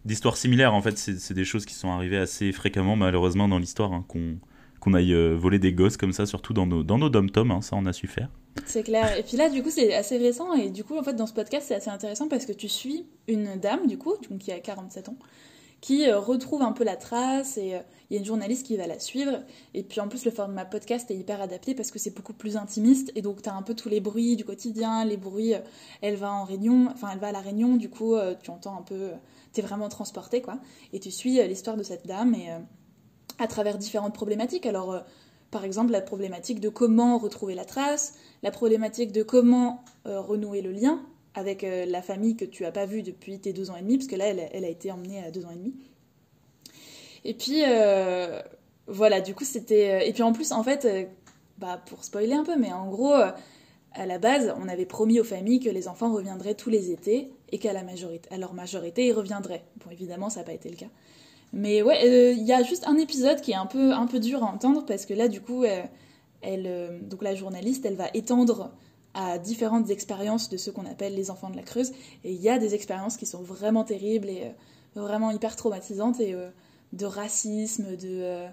d'histoires 0.05 0.37
similaires 0.37 0.73
en 0.73 0.81
fait, 0.81 0.97
c'est, 0.97 1.33
des 1.33 1.45
choses 1.45 1.65
qui 1.65 1.73
sont 1.73 1.91
arrivées 1.91 2.17
assez 2.17 2.51
fréquemment 2.51 2.95
malheureusement 2.95 3.47
dans 3.47 3.59
l'histoire, 3.59 3.93
hein, 3.93 4.05
qu'on, 4.07 4.93
aille 4.93 5.13
euh, 5.13 5.35
voler 5.35 5.59
des 5.59 5.73
gosses 5.73 5.97
comme 5.97 6.13
ça, 6.13 6.25
surtout 6.25 6.53
dans 6.53 6.65
nos, 6.65 6.83
dans 6.83 6.97
dom-toms, 6.97 7.51
hein, 7.51 7.61
ça 7.61 7.75
on 7.75 7.85
a 7.85 7.93
su 7.93 8.07
faire. 8.07 8.29
C'est 8.65 8.83
clair. 8.83 9.17
Et 9.17 9.23
puis 9.23 9.37
là, 9.37 9.49
du 9.49 9.63
coup, 9.63 9.69
c'est 9.69 9.93
assez 9.93 10.17
récent. 10.17 10.53
Et 10.53 10.69
du 10.69 10.83
coup, 10.83 10.97
en 10.97 11.03
fait, 11.03 11.13
dans 11.13 11.27
ce 11.27 11.33
podcast, 11.33 11.67
c'est 11.67 11.75
assez 11.75 11.89
intéressant 11.89 12.27
parce 12.27 12.45
que 12.45 12.51
tu 12.51 12.67
suis 12.67 13.05
une 13.27 13.55
dame, 13.55 13.87
du 13.87 13.97
coup, 13.97 14.15
qui 14.39 14.51
a 14.51 14.59
47 14.59 15.07
ans, 15.07 15.15
qui 15.79 16.07
euh, 16.07 16.19
retrouve 16.19 16.61
un 16.61 16.73
peu 16.73 16.83
la 16.83 16.97
trace 16.97 17.57
et 17.57 17.79
il 18.09 18.13
y 18.13 18.17
a 18.17 18.19
une 18.19 18.25
journaliste 18.25 18.65
qui 18.65 18.75
va 18.75 18.87
la 18.87 18.99
suivre. 18.99 19.39
Et 19.73 19.83
puis 19.83 20.01
en 20.01 20.09
plus, 20.09 20.25
le 20.25 20.31
format 20.31 20.65
podcast 20.65 21.09
est 21.11 21.15
hyper 21.15 21.41
adapté 21.41 21.73
parce 21.75 21.91
que 21.91 21.99
c'est 21.99 22.13
beaucoup 22.13 22.33
plus 22.33 22.57
intimiste. 22.57 23.11
Et 23.15 23.21
donc, 23.21 23.41
tu 23.41 23.47
as 23.47 23.55
un 23.55 23.61
peu 23.61 23.73
tous 23.73 23.87
les 23.87 24.01
bruits 24.01 24.35
du 24.35 24.43
quotidien, 24.43 25.05
les 25.05 25.17
bruits. 25.17 25.53
elle 26.01 26.15
va 26.15 26.33
en 26.33 26.43
réunion, 26.43 26.89
enfin, 26.91 27.09
elle 27.13 27.19
va 27.19 27.27
à 27.27 27.31
la 27.31 27.41
réunion, 27.41 27.77
du 27.77 27.89
coup, 27.89 28.15
tu 28.43 28.51
entends 28.51 28.77
un 28.77 28.83
peu. 28.83 29.11
Tu 29.53 29.59
es 29.59 29.63
vraiment 29.63 29.89
transporté, 29.89 30.41
quoi. 30.41 30.59
Et 30.93 30.99
tu 30.99 31.11
suis 31.11 31.41
l'histoire 31.47 31.77
de 31.77 31.83
cette 31.83 32.07
dame 32.07 32.33
et 32.35 32.49
à 33.39 33.47
travers 33.47 33.77
différentes 33.77 34.13
problématiques. 34.13 34.65
Alors, 34.65 35.03
par 35.49 35.65
exemple, 35.65 35.91
la 35.91 36.01
problématique 36.01 36.59
de 36.59 36.69
comment 36.69 37.17
retrouver 37.17 37.55
la 37.55 37.65
trace, 37.65 38.13
la 38.43 38.51
problématique 38.51 39.11
de 39.11 39.23
comment 39.23 39.83
renouer 40.05 40.61
le 40.61 40.71
lien 40.71 41.05
avec 41.33 41.63
euh, 41.63 41.85
la 41.85 42.01
famille 42.01 42.35
que 42.35 42.45
tu 42.45 42.65
as 42.65 42.71
pas 42.71 42.85
vue 42.85 43.03
depuis 43.03 43.39
tes 43.39 43.53
deux 43.53 43.69
ans 43.71 43.75
et 43.75 43.81
demi, 43.81 43.97
parce 43.97 44.07
que 44.07 44.15
là, 44.15 44.25
elle, 44.27 44.65
a 44.65 44.67
été 44.67 44.91
emmenée 44.91 45.23
à 45.23 45.31
deux 45.31 45.45
ans 45.45 45.51
et 45.51 45.55
demi. 45.55 45.73
Et 47.23 47.33
puis, 47.33 47.63
euh, 47.65 48.41
voilà, 48.87 49.21
du 49.21 49.33
coup, 49.33 49.45
c'était... 49.45 49.91
Euh, 49.91 50.05
et 50.05 50.13
puis 50.13 50.23
en 50.23 50.33
plus, 50.33 50.51
en 50.51 50.63
fait, 50.63 50.87
bah, 51.57 51.81
pour 51.85 52.03
spoiler 52.03 52.33
un 52.33 52.43
peu, 52.43 52.57
mais 52.57 52.73
en 52.73 52.89
gros, 52.89 53.13
à 53.13 54.05
la 54.05 54.17
base, 54.17 54.53
on 54.59 54.67
avait 54.67 54.85
promis 54.85 55.19
aux 55.19 55.25
familles 55.25 55.59
que 55.59 55.69
les 55.69 55.87
enfants 55.87 56.13
reviendraient 56.13 56.55
tous 56.55 56.69
les 56.69 56.91
étés 56.91 57.31
et 57.51 57.59
qu'à 57.59 57.73
la 57.73 57.83
majorité, 57.83 58.29
à 58.33 58.37
leur 58.37 58.53
majorité, 58.53 59.07
ils 59.07 59.13
reviendraient. 59.13 59.63
Bon, 59.83 59.91
évidemment, 59.91 60.29
ça 60.29 60.41
n'a 60.41 60.45
pas 60.45 60.53
été 60.53 60.69
le 60.69 60.75
cas. 60.75 60.89
Mais 61.53 61.81
ouais, 61.81 62.33
il 62.33 62.43
y 62.45 62.53
a 62.53 62.63
juste 62.63 62.87
un 62.87 62.97
épisode 62.97 63.41
qui 63.41 63.51
est 63.51 63.55
un 63.55 63.65
peu, 63.65 63.91
un 63.91 64.07
peu 64.07 64.19
dur 64.19 64.43
à 64.43 64.47
entendre, 64.47 64.85
parce 64.85 65.05
que 65.05 65.13
là, 65.13 65.27
du 65.27 65.41
coup, 65.41 65.65
elle, 66.41 67.01
donc 67.09 67.21
la 67.23 67.35
journaliste, 67.35 67.85
elle 67.85 67.95
va 67.95 68.07
étendre 68.13 68.71
à 69.13 69.37
différentes 69.37 69.89
expériences 69.89 70.49
de 70.49 70.57
ce 70.57 70.69
qu'on 70.69 70.85
appelle 70.85 71.15
les 71.15 71.31
enfants 71.31 71.49
de 71.49 71.55
la 71.55 71.63
Creuse. 71.63 71.91
Et 72.23 72.31
il 72.31 72.41
y 72.41 72.49
a 72.49 72.57
des 72.57 72.73
expériences 72.75 73.17
qui 73.17 73.25
sont 73.25 73.41
vraiment 73.41 73.83
terribles 73.83 74.29
et 74.29 74.43
euh, 74.45 75.01
vraiment 75.01 75.31
hyper 75.31 75.55
traumatisantes 75.55 76.19
et 76.19 76.33
euh, 76.33 76.49
de 76.93 77.05
racisme, 77.05 77.95
de... 77.95 78.21
Euh, 78.21 78.47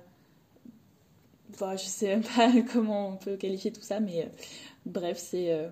je 1.61 1.85
sais 1.85 2.09
même 2.09 2.23
pas 2.23 2.50
comment 2.73 3.11
on 3.11 3.17
peut 3.17 3.37
qualifier 3.37 3.73
tout 3.73 3.83
ça, 3.83 4.00
mais 4.00 4.31
bref, 4.85 5.19
c'est 5.19 5.69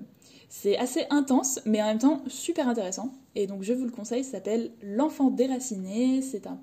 c'est 0.49 0.77
assez 0.79 1.05
intense, 1.11 1.61
mais 1.67 1.83
en 1.83 1.87
même 1.87 1.99
temps 1.99 2.23
super 2.29 2.69
intéressant. 2.69 3.13
Et 3.35 3.47
donc 3.47 3.63
je 3.63 3.73
vous 3.73 3.85
le 3.85 3.91
conseille, 3.91 4.25
ça 4.25 4.33
s'appelle 4.33 4.71
L'enfant 4.83 5.31
déraciné. 5.31 6.23
C'est 6.23 6.47
un, 6.47 6.59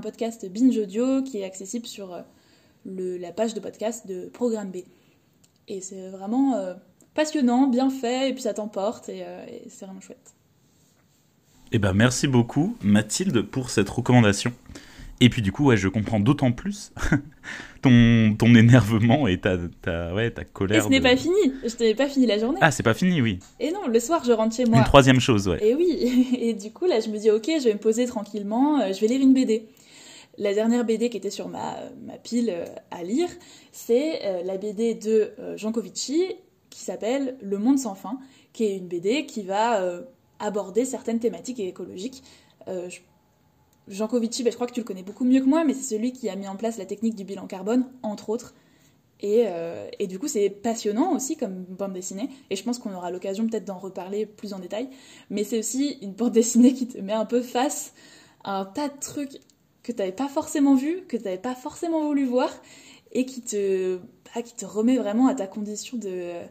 podcast 0.00 0.48
binge 0.48 0.78
audio 0.78 1.22
qui 1.22 1.38
est 1.38 1.44
accessible 1.44 1.86
sur 1.86 2.16
le, 2.84 3.18
la 3.18 3.32
page 3.32 3.54
de 3.54 3.60
podcast 3.60 4.06
de 4.06 4.26
Programme 4.26 4.70
B. 4.70 4.78
Et 5.66 5.80
c'est 5.80 6.08
vraiment 6.10 6.54
passionnant, 7.18 7.66
bien 7.66 7.90
fait, 7.90 8.30
et 8.30 8.32
puis 8.32 8.42
ça 8.42 8.54
t'emporte, 8.54 9.08
et, 9.08 9.24
euh, 9.24 9.44
c'est 9.68 9.84
vraiment 9.86 10.00
chouette. 10.00 10.34
Eh 11.72 11.80
ben 11.80 11.92
merci 11.92 12.28
beaucoup 12.28 12.76
Mathilde 12.80 13.42
pour 13.42 13.70
cette 13.70 13.90
recommandation. 13.90 14.52
Et 15.20 15.28
puis 15.28 15.42
du 15.42 15.52
coup, 15.52 15.66
ouais, 15.66 15.76
je 15.76 15.88
comprends 15.88 16.20
d'autant 16.20 16.52
plus 16.52 16.92
ton, 17.82 18.34
ton 18.38 18.54
énervement 18.54 19.26
et 19.26 19.38
ta, 19.38 19.56
ta, 19.82 20.14
ouais, 20.14 20.30
ta 20.30 20.44
colère. 20.44 20.78
Et 20.78 20.84
ce 20.84 20.88
n'est 20.88 21.00
pas 21.00 21.16
fini, 21.16 21.34
je 21.64 21.74
n'avais 21.80 21.94
pas 21.94 22.08
fini 22.08 22.26
la 22.26 22.38
journée. 22.38 22.58
Ah, 22.60 22.70
c'est 22.70 22.82
pas 22.82 22.94
fini, 22.94 23.20
oui. 23.20 23.38
Et 23.58 23.72
non, 23.72 23.88
le 23.88 24.00
soir, 24.00 24.22
je 24.24 24.32
rentre 24.32 24.54
chez 24.54 24.64
moi. 24.64 24.78
Une 24.78 24.84
troisième 24.84 25.20
chose, 25.20 25.48
ouais. 25.48 25.58
Et 25.64 25.74
oui, 25.74 26.28
et 26.40 26.54
du 26.54 26.70
coup, 26.70 26.86
là, 26.86 27.00
je 27.00 27.08
me 27.08 27.18
dis, 27.18 27.30
ok, 27.30 27.50
je 27.58 27.64
vais 27.64 27.74
me 27.74 27.78
poser 27.78 28.06
tranquillement, 28.06 28.80
euh, 28.80 28.92
je 28.92 29.00
vais 29.00 29.08
lire 29.08 29.20
une 29.20 29.34
BD. 29.34 29.66
La 30.36 30.54
dernière 30.54 30.84
BD 30.84 31.10
qui 31.10 31.16
était 31.16 31.30
sur 31.30 31.48
ma, 31.48 31.76
ma 32.06 32.16
pile 32.16 32.50
euh, 32.50 32.64
à 32.92 33.02
lire, 33.02 33.28
c'est 33.72 34.44
la 34.44 34.56
BD 34.56 34.94
de 34.94 35.32
Jean 35.56 35.72
Covici 35.72 36.24
qui 36.78 36.84
s'appelle 36.84 37.36
Le 37.42 37.58
Monde 37.58 37.78
sans 37.78 37.94
fin, 37.94 38.18
qui 38.52 38.64
est 38.64 38.76
une 38.76 38.86
BD 38.86 39.26
qui 39.26 39.42
va 39.42 39.82
euh, 39.82 40.02
aborder 40.38 40.84
certaines 40.84 41.18
thématiques 41.18 41.60
écologiques. 41.60 42.22
Euh, 42.68 42.88
Jean 42.88 43.00
Covici, 44.08 44.42
ben, 44.42 44.50
je 44.50 44.56
crois 44.56 44.66
que 44.66 44.72
tu 44.72 44.80
le 44.80 44.84
connais 44.84 45.02
beaucoup 45.02 45.24
mieux 45.24 45.40
que 45.40 45.46
moi, 45.46 45.64
mais 45.64 45.74
c'est 45.74 45.94
celui 45.96 46.12
qui 46.12 46.28
a 46.28 46.36
mis 46.36 46.48
en 46.48 46.56
place 46.56 46.78
la 46.78 46.86
technique 46.86 47.14
du 47.14 47.24
bilan 47.24 47.46
carbone, 47.46 47.86
entre 48.02 48.30
autres. 48.30 48.54
Et, 49.20 49.44
euh, 49.46 49.88
et 49.98 50.06
du 50.06 50.18
coup, 50.18 50.28
c'est 50.28 50.48
passionnant 50.48 51.14
aussi 51.14 51.36
comme 51.36 51.64
bande 51.64 51.92
dessinée, 51.92 52.28
et 52.50 52.56
je 52.56 52.62
pense 52.62 52.78
qu'on 52.78 52.94
aura 52.94 53.10
l'occasion 53.10 53.46
peut-être 53.46 53.64
d'en 53.64 53.78
reparler 53.78 54.26
plus 54.26 54.52
en 54.54 54.60
détail, 54.60 54.88
mais 55.30 55.42
c'est 55.42 55.58
aussi 55.58 55.98
une 56.02 56.12
bande 56.12 56.32
dessinée 56.32 56.72
qui 56.72 56.86
te 56.86 56.98
met 56.98 57.12
un 57.12 57.26
peu 57.26 57.42
face 57.42 57.94
à 58.44 58.60
un 58.60 58.64
tas 58.64 58.88
de 58.88 58.98
trucs 59.00 59.40
que 59.82 59.90
tu 59.90 59.98
n'avais 59.98 60.12
pas 60.12 60.28
forcément 60.28 60.76
vu, 60.76 61.02
que 61.08 61.16
tu 61.16 61.24
n'avais 61.24 61.38
pas 61.38 61.56
forcément 61.56 62.04
voulu 62.04 62.26
voir, 62.26 62.50
et 63.10 63.24
qui 63.26 63.42
te, 63.42 63.98
bah, 64.34 64.42
qui 64.42 64.54
te 64.54 64.64
remet 64.64 64.98
vraiment 64.98 65.26
à 65.26 65.34
ta 65.34 65.48
condition 65.48 65.96
de, 65.96 66.42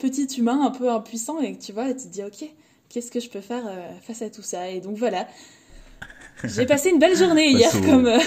petit 0.00 0.26
humain 0.38 0.62
un 0.62 0.70
peu 0.70 0.90
impuissant 0.90 1.40
et 1.40 1.56
tu 1.56 1.72
vois, 1.72 1.90
et 1.90 1.96
tu 1.96 2.04
te 2.04 2.08
dis, 2.08 2.24
ok, 2.24 2.44
qu'est-ce 2.88 3.10
que 3.10 3.20
je 3.20 3.28
peux 3.28 3.40
faire 3.40 3.64
euh, 3.68 3.92
face 4.00 4.22
à 4.22 4.30
tout 4.30 4.42
ça? 4.42 4.68
Et 4.70 4.80
donc 4.80 4.96
voilà, 4.96 5.28
j'ai 6.44 6.66
passé 6.66 6.90
une 6.90 6.98
belle 6.98 7.16
journée 7.16 7.50
hier, 7.50 7.70
comme, 7.72 8.06
euh, 8.06 8.18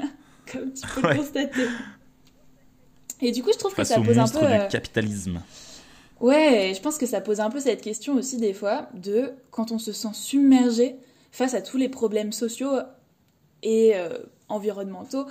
comme 0.52 0.72
tu 0.72 0.86
peux 0.86 1.08
le 1.08 1.16
constater. 1.16 1.66
Et 3.20 3.32
du 3.32 3.42
coup, 3.42 3.50
je 3.52 3.58
trouve 3.58 3.74
que 3.74 3.84
ça 3.84 4.00
pose 4.00 4.18
un 4.18 4.28
peu. 4.28 4.40
du 4.40 4.44
euh, 4.52 4.66
capitalisme. 4.68 5.42
Ouais, 6.20 6.72
je 6.74 6.80
pense 6.80 6.98
que 6.98 7.06
ça 7.06 7.20
pose 7.20 7.40
un 7.40 7.50
peu 7.50 7.60
cette 7.60 7.82
question 7.82 8.14
aussi 8.14 8.36
des 8.36 8.52
fois 8.52 8.88
de 8.94 9.32
quand 9.50 9.72
on 9.72 9.78
se 9.78 9.92
sent 9.92 10.12
submergé 10.12 10.96
face 11.32 11.54
à 11.54 11.62
tous 11.62 11.78
les 11.78 11.88
problèmes 11.88 12.32
sociaux 12.32 12.78
et 13.64 13.94
environnementaux 14.48 15.26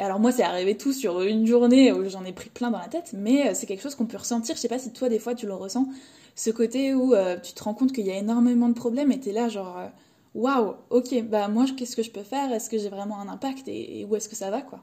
alors 0.00 0.18
moi, 0.18 0.32
c'est 0.32 0.42
arrivé 0.42 0.76
tout 0.76 0.92
sur 0.92 1.20
une 1.20 1.46
journée 1.46 1.92
où 1.92 2.08
j'en 2.08 2.24
ai 2.24 2.32
pris 2.32 2.48
plein 2.48 2.70
dans 2.70 2.78
la 2.78 2.88
tête, 2.88 3.12
mais 3.12 3.48
euh, 3.48 3.50
c'est 3.54 3.66
quelque 3.66 3.82
chose 3.82 3.94
qu'on 3.94 4.06
peut 4.06 4.16
ressentir. 4.16 4.56
Je 4.56 4.60
sais 4.60 4.68
pas 4.68 4.78
si 4.78 4.92
toi, 4.92 5.08
des 5.08 5.18
fois, 5.18 5.34
tu 5.34 5.46
le 5.46 5.54
ressens. 5.54 5.86
Ce 6.34 6.50
côté 6.50 6.94
où 6.94 7.14
euh, 7.14 7.38
tu 7.38 7.52
te 7.52 7.62
rends 7.62 7.74
compte 7.74 7.92
qu'il 7.92 8.06
y 8.06 8.10
a 8.10 8.16
énormément 8.16 8.68
de 8.68 8.74
problèmes 8.74 9.12
et 9.12 9.20
t'es 9.20 9.32
là, 9.32 9.48
genre, 9.48 9.78
euh, 9.78 9.86
waouh, 10.34 10.76
ok, 10.90 11.22
bah 11.28 11.48
moi, 11.48 11.66
qu'est-ce 11.76 11.96
que 11.96 12.02
je 12.02 12.10
peux 12.10 12.22
faire? 12.22 12.52
Est-ce 12.52 12.70
que 12.70 12.78
j'ai 12.78 12.88
vraiment 12.88 13.20
un 13.20 13.28
impact? 13.28 13.68
Et, 13.68 14.06
où 14.08 14.16
est-ce 14.16 14.28
que 14.28 14.36
ça 14.36 14.50
va, 14.50 14.62
quoi? 14.62 14.82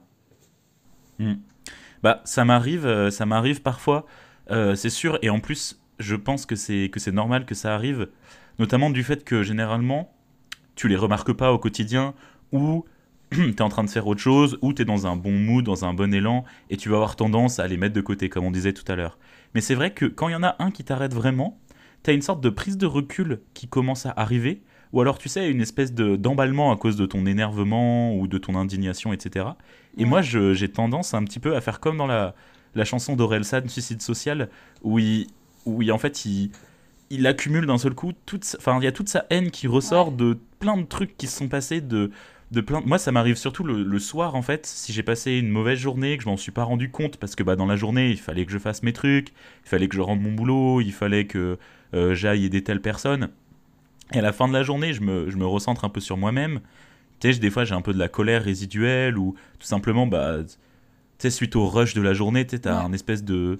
Hmm. 1.19 1.35
Bah, 2.03 2.21
ça 2.25 2.45
m'arrive, 2.45 3.09
ça 3.09 3.25
m'arrive 3.25 3.61
parfois, 3.61 4.05
c'est 4.49 4.89
sûr, 4.89 5.17
et 5.21 5.29
en 5.29 5.39
plus, 5.39 5.79
je 5.99 6.15
pense 6.15 6.45
que 6.45 6.55
c'est 6.55 6.89
que 6.89 6.99
c'est 6.99 7.11
normal 7.11 7.45
que 7.45 7.55
ça 7.55 7.73
arrive, 7.73 8.09
notamment 8.59 8.89
du 8.89 9.03
fait 9.03 9.23
que 9.23 9.43
généralement, 9.43 10.13
tu 10.75 10.87
les 10.87 10.95
remarques 10.95 11.33
pas 11.33 11.51
au 11.51 11.57
quotidien 11.57 12.13
ou 12.51 12.85
t'es 13.31 13.61
en 13.61 13.69
train 13.69 13.83
de 13.83 13.89
faire 13.89 14.07
autre 14.07 14.21
chose, 14.21 14.57
ou 14.61 14.73
t'es 14.73 14.85
dans 14.85 15.05
un 15.05 15.17
bon 15.17 15.33
mood, 15.33 15.65
dans 15.65 15.83
un 15.83 15.93
bon 15.93 16.13
élan, 16.13 16.45
et 16.69 16.77
tu 16.77 16.87
vas 16.87 16.95
avoir 16.95 17.15
tendance 17.15 17.59
à 17.59 17.67
les 17.67 17.75
mettre 17.75 17.93
de 17.93 18.01
côté, 18.01 18.29
comme 18.29 18.45
on 18.45 18.51
disait 18.51 18.73
tout 18.73 18.89
à 18.89 18.95
l'heure. 18.95 19.17
Mais 19.53 19.59
c'est 19.59 19.75
vrai 19.75 19.91
que 19.91 20.05
quand 20.05 20.29
il 20.29 20.31
y 20.31 20.35
en 20.35 20.43
a 20.43 20.55
un 20.59 20.71
qui 20.71 20.83
t'arrête 20.83 21.13
vraiment, 21.13 21.59
t'as 22.03 22.13
une 22.13 22.21
sorte 22.21 22.41
de 22.41 22.49
prise 22.49 22.77
de 22.77 22.85
recul 22.85 23.41
qui 23.53 23.67
commence 23.67 24.05
à 24.05 24.13
arriver, 24.15 24.61
ou 24.93 25.01
alors 25.01 25.17
tu 25.17 25.29
sais, 25.29 25.49
une 25.49 25.61
espèce 25.61 25.93
de, 25.93 26.15
d'emballement 26.15 26.71
à 26.71 26.77
cause 26.77 26.95
de 26.95 27.05
ton 27.05 27.25
énervement 27.25 28.15
ou 28.15 28.27
de 28.27 28.37
ton 28.37 28.55
indignation, 28.55 29.13
etc. 29.13 29.47
Et 29.97 30.05
moi, 30.05 30.21
j'ai 30.21 30.69
tendance 30.69 31.13
un 31.13 31.23
petit 31.23 31.39
peu 31.39 31.55
à 31.55 31.61
faire 31.61 31.79
comme 31.79 31.97
dans 31.97 32.07
la, 32.07 32.35
la 32.75 32.85
chanson 32.85 33.15
d'Orelsan, 33.15 33.67
Suicide 33.67 34.01
Social, 34.01 34.49
où 34.83 34.99
il, 34.99 35.27
où 35.65 35.81
il, 35.81 35.91
en 35.91 35.97
fait, 35.97 36.25
il, 36.25 36.51
il 37.09 37.25
accumule 37.27 37.65
d'un 37.65 37.77
seul 37.77 37.93
coup 37.93 38.13
toute, 38.25 38.55
enfin, 38.57 38.77
il 38.79 38.83
y 38.83 38.87
a 38.87 38.91
toute 38.91 39.09
sa 39.09 39.25
haine 39.29 39.51
qui 39.51 39.67
ressort 39.67 40.11
de 40.11 40.37
plein 40.59 40.77
de 40.77 40.85
trucs 40.85 41.17
qui 41.17 41.27
se 41.27 41.37
sont 41.37 41.47
passés, 41.47 41.81
de 41.81 42.11
de 42.51 42.61
plein. 42.61 42.81
Moi, 42.85 42.97
ça 42.97 43.11
m'arrive 43.11 43.35
surtout 43.35 43.63
le, 43.63 43.99
soir, 43.99 44.35
en 44.35 44.41
fait, 44.41 44.65
si 44.65 44.93
j'ai 44.93 45.03
passé 45.03 45.33
une 45.33 45.49
mauvaise 45.49 45.79
journée, 45.79 46.17
que 46.17 46.23
je 46.23 46.29
m'en 46.29 46.37
suis 46.37 46.51
pas 46.51 46.63
rendu 46.63 46.89
compte, 46.89 47.17
parce 47.17 47.35
que 47.35 47.43
bah, 47.43 47.55
dans 47.55 47.65
la 47.65 47.75
journée, 47.75 48.09
il 48.09 48.19
fallait 48.19 48.45
que 48.45 48.51
je 48.51 48.57
fasse 48.57 48.83
mes 48.83 48.93
trucs, 48.93 49.29
il 49.65 49.69
fallait 49.69 49.87
que 49.87 49.95
je 49.95 50.01
rende 50.01 50.21
mon 50.21 50.31
boulot, 50.31 50.81
il 50.81 50.93
fallait 50.93 51.25
que 51.25 51.57
euh, 51.93 52.15
j'aille 52.15 52.45
aider 52.45 52.63
telle 52.63 52.81
personne. 52.81 53.29
Et 54.13 54.19
à 54.19 54.21
la 54.21 54.31
fin 54.31 54.47
de 54.47 54.53
la 54.53 54.63
journée, 54.63 54.93
je 54.93 55.01
me, 55.01 55.29
je 55.29 55.37
me 55.37 55.45
recentre 55.45 55.85
un 55.85 55.89
peu 55.89 55.99
sur 55.99 56.17
moi-même. 56.17 56.61
Tu 57.19 57.33
sais, 57.33 57.39
des 57.39 57.49
fois, 57.49 57.65
j'ai 57.65 57.75
un 57.75 57.81
peu 57.81 57.93
de 57.93 57.99
la 57.99 58.07
colère 58.07 58.43
résiduelle, 58.43 59.17
ou 59.17 59.35
tout 59.59 59.67
simplement, 59.67 60.07
bah, 60.07 60.37
tu 60.43 60.53
sais, 61.17 61.29
suite 61.29 61.55
au 61.55 61.67
rush 61.67 61.93
de 61.93 62.01
la 62.01 62.13
journée, 62.13 62.45
tu 62.45 62.59
as 62.67 62.79
un 62.79 62.93
espèce 62.93 63.23
de 63.23 63.59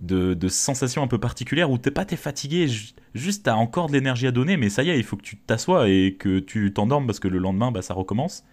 de, 0.00 0.34
de 0.34 0.48
sensations 0.48 1.02
un 1.02 1.06
peu 1.06 1.18
particulières 1.18 1.70
où 1.70 1.78
t'es 1.78 1.90
pas 1.90 2.04
t'es 2.04 2.16
fatigué, 2.16 2.68
juste 3.14 3.44
t'as 3.44 3.54
encore 3.54 3.88
de 3.88 3.92
l'énergie 3.92 4.26
à 4.26 4.30
donner, 4.32 4.56
mais 4.56 4.70
ça 4.70 4.82
y 4.82 4.90
est, 4.90 4.98
il 4.98 5.04
faut 5.04 5.16
que 5.16 5.22
tu 5.22 5.36
t'assoies 5.36 5.88
et 5.88 6.16
que 6.18 6.38
tu 6.38 6.72
t'endormes 6.72 7.06
parce 7.06 7.20
que 7.20 7.28
le 7.28 7.38
lendemain, 7.38 7.70
bah, 7.70 7.82
ça 7.82 7.94
recommence. 7.94 8.44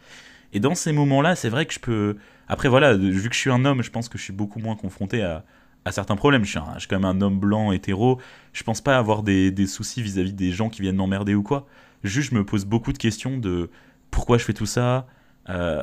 Et 0.53 0.59
dans 0.59 0.75
ces 0.75 0.91
moments-là, 0.93 1.35
c'est 1.35 1.49
vrai 1.49 1.65
que 1.65 1.73
je 1.73 1.79
peux. 1.79 2.17
Après, 2.47 2.69
voilà, 2.69 2.95
vu 2.95 3.29
que 3.29 3.35
je 3.35 3.39
suis 3.39 3.51
un 3.51 3.65
homme, 3.65 3.83
je 3.83 3.91
pense 3.91 4.09
que 4.09 4.17
je 4.17 4.23
suis 4.23 4.33
beaucoup 4.33 4.59
moins 4.59 4.75
confronté 4.75 5.21
à, 5.21 5.43
à 5.85 5.91
certains 5.91 6.15
problèmes. 6.15 6.43
Je 6.43 6.51
suis, 6.51 6.59
je 6.75 6.79
suis, 6.79 6.87
quand 6.87 6.99
même 6.99 7.05
un 7.05 7.21
homme 7.21 7.39
blanc, 7.39 7.71
hétéro. 7.71 8.19
Je 8.53 8.63
pense 8.63 8.81
pas 8.81 8.97
avoir 8.97 9.23
des, 9.23 9.51
des 9.51 9.67
soucis 9.67 10.01
vis-à-vis 10.01 10.33
des 10.33 10.51
gens 10.51 10.69
qui 10.69 10.81
viennent 10.81 10.95
m'emmerder 10.95 11.35
ou 11.35 11.43
quoi. 11.43 11.67
Juste, 12.03 12.31
je 12.31 12.35
me 12.35 12.45
pose 12.45 12.65
beaucoup 12.65 12.93
de 12.93 12.97
questions 12.97 13.37
de 13.37 13.69
pourquoi 14.11 14.37
je 14.37 14.43
fais 14.43 14.53
tout 14.53 14.65
ça. 14.65 15.07
Euh, 15.49 15.81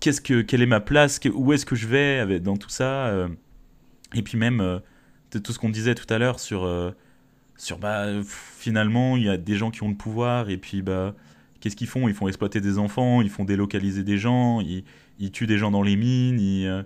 qu'est-ce 0.00 0.20
que, 0.20 0.42
quelle 0.42 0.62
est 0.62 0.66
ma 0.66 0.80
place 0.80 1.20
Où 1.32 1.52
est-ce 1.52 1.66
que 1.66 1.76
je 1.76 1.86
vais 1.86 2.18
avec, 2.18 2.42
dans 2.42 2.56
tout 2.56 2.68
ça 2.68 3.06
euh, 3.06 3.28
et 4.14 4.22
puis 4.22 4.36
même, 4.36 4.60
euh, 4.60 4.78
tout 5.30 5.52
ce 5.52 5.58
qu'on 5.58 5.68
disait 5.68 5.94
tout 5.94 6.12
à 6.12 6.18
l'heure 6.18 6.40
sur, 6.40 6.64
euh, 6.64 6.90
sur 7.56 7.78
bah, 7.78 8.06
finalement, 8.24 9.16
il 9.16 9.24
y 9.24 9.28
a 9.28 9.36
des 9.36 9.56
gens 9.56 9.70
qui 9.70 9.82
ont 9.82 9.88
le 9.88 9.94
pouvoir, 9.96 10.50
et 10.50 10.56
puis 10.56 10.82
bah, 10.82 11.14
qu'est-ce 11.60 11.76
qu'ils 11.76 11.86
font? 11.86 12.08
Ils 12.08 12.14
font 12.14 12.28
exploiter 12.28 12.60
des 12.60 12.78
enfants, 12.78 13.22
ils 13.22 13.30
font 13.30 13.44
délocaliser 13.44 14.02
des 14.02 14.18
gens, 14.18 14.60
ils, 14.60 14.84
ils 15.18 15.30
tuent 15.30 15.46
des 15.46 15.58
gens 15.58 15.70
dans 15.70 15.82
les 15.82 15.96
mines, 15.96 16.40
ils, 16.40 16.84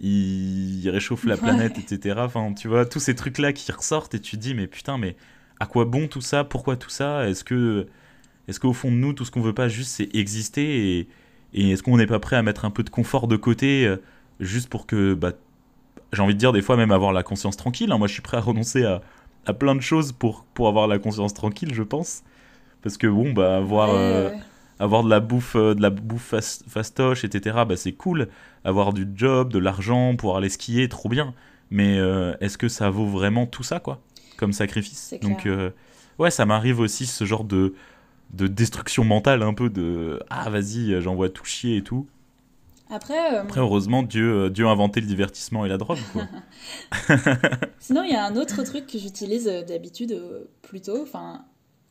ils, 0.00 0.88
réchauffent 0.90 1.26
la 1.26 1.36
planète, 1.38 1.78
etc. 1.78 2.24
Enfin, 2.24 2.52
tu 2.54 2.68
vois, 2.68 2.86
tous 2.86 3.00
ces 3.00 3.14
trucs-là 3.14 3.52
qui 3.52 3.70
ressortent, 3.72 4.14
et 4.14 4.20
tu 4.20 4.36
te 4.36 4.42
dis, 4.42 4.54
mais 4.54 4.66
putain, 4.66 4.98
mais 4.98 5.16
à 5.60 5.66
quoi 5.66 5.84
bon 5.84 6.08
tout 6.08 6.20
ça? 6.20 6.44
Pourquoi 6.44 6.76
tout 6.76 6.90
ça? 6.90 7.28
Est-ce 7.28 7.44
que 7.44 7.86
est-ce 8.48 8.60
qu'au 8.60 8.72
fond 8.72 8.90
de 8.90 8.96
nous, 8.96 9.12
tout 9.12 9.24
ce 9.24 9.30
qu'on 9.30 9.40
veut 9.42 9.54
pas 9.54 9.68
juste, 9.68 9.90
c'est 9.92 10.14
exister? 10.14 10.98
Et, 11.00 11.08
et 11.54 11.70
est-ce 11.72 11.82
qu'on 11.82 11.96
n'est 11.96 12.06
pas 12.06 12.18
prêt 12.20 12.36
à 12.36 12.42
mettre 12.42 12.64
un 12.64 12.70
peu 12.70 12.82
de 12.82 12.90
confort 12.90 13.28
de 13.28 13.36
côté 13.36 13.86
euh, 13.86 13.96
juste 14.40 14.68
pour 14.68 14.86
que, 14.86 15.14
bah, 15.14 15.32
j'ai 16.12 16.22
envie 16.22 16.34
de 16.34 16.38
dire, 16.38 16.52
des 16.52 16.62
fois 16.62 16.76
même 16.76 16.92
avoir 16.92 17.12
la 17.12 17.22
conscience 17.22 17.56
tranquille. 17.56 17.92
hein. 17.92 17.98
Moi, 17.98 18.08
je 18.08 18.12
suis 18.14 18.22
prêt 18.22 18.36
à 18.38 18.40
renoncer 18.40 18.84
à, 18.84 19.02
à 19.46 19.54
plein 19.54 19.74
de 19.74 19.80
choses 19.80 20.12
pour, 20.12 20.44
pour 20.54 20.68
avoir 20.68 20.88
la 20.88 20.98
conscience 20.98 21.34
tranquille, 21.34 21.74
je 21.74 21.82
pense. 21.82 22.22
Parce 22.82 22.96
que 22.98 23.06
bon, 23.06 23.32
bah, 23.32 23.56
avoir, 23.58 23.90
Ouais, 23.90 23.96
euh, 23.96 24.30
ouais. 24.30 24.40
Avoir 24.78 25.04
de 25.04 25.10
la 25.10 25.20
bouffe, 25.20 25.56
euh, 25.56 25.74
de 25.74 25.82
la 25.82 25.90
bouffe 25.90 26.30
fast- 26.34 26.64
fastoche, 26.68 27.24
etc., 27.24 27.64
bah, 27.64 27.76
c'est 27.76 27.92
cool. 27.92 28.28
Avoir 28.64 28.92
du 28.92 29.06
job, 29.14 29.52
de 29.52 29.58
l'argent, 29.58 30.16
pouvoir 30.16 30.38
aller 30.38 30.48
skier, 30.48 30.88
trop 30.88 31.08
bien. 31.08 31.34
Mais 31.70 31.98
euh, 31.98 32.34
est-ce 32.40 32.58
que 32.58 32.68
ça 32.68 32.90
vaut 32.90 33.06
vraiment 33.06 33.46
tout 33.46 33.62
ça, 33.62 33.80
quoi, 33.80 34.00
comme 34.36 34.52
sacrifice? 34.52 35.14
Donc, 35.22 35.46
euh, 35.46 35.70
ouais, 36.18 36.30
ça 36.30 36.44
m'arrive 36.46 36.80
aussi 36.80 37.06
ce 37.06 37.24
genre 37.24 37.44
de, 37.44 37.74
de 38.34 38.46
destruction 38.46 39.04
mentale, 39.04 39.42
un 39.42 39.54
peu 39.54 39.70
de 39.70 40.20
ah, 40.30 40.50
vas-y, 40.50 41.00
j'envoie 41.00 41.28
tout 41.30 41.44
chier 41.44 41.78
et 41.78 41.82
tout. 41.82 42.06
Après, 42.90 43.34
euh, 43.34 43.40
Après, 43.40 43.60
heureusement, 43.60 44.02
Dieu, 44.02 44.50
Dieu 44.50 44.66
a 44.66 44.70
inventé 44.70 45.00
le 45.00 45.06
divertissement 45.06 45.64
et 45.64 45.68
la 45.68 45.78
drogue, 45.78 45.98
quoi. 46.12 46.24
sinon, 47.78 48.02
il 48.02 48.10
y 48.12 48.14
a 48.16 48.24
un 48.24 48.36
autre 48.36 48.62
truc 48.64 48.86
que 48.86 48.98
j'utilise 48.98 49.46
d'habitude 49.66 50.20
plutôt, 50.62 51.02
enfin, 51.02 51.44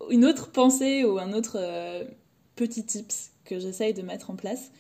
une 0.10 0.26
autre 0.26 0.52
pensée 0.52 1.04
ou 1.06 1.18
un 1.20 1.34
autre 1.34 1.58
euh, 2.60 2.68
petit 2.68 2.84
tips 2.84 3.32
que 3.46 3.60
j'essaye 3.60 3.94
de 3.94 4.02
mettre 4.02 4.30
en 4.30 4.36
place, 4.36 4.72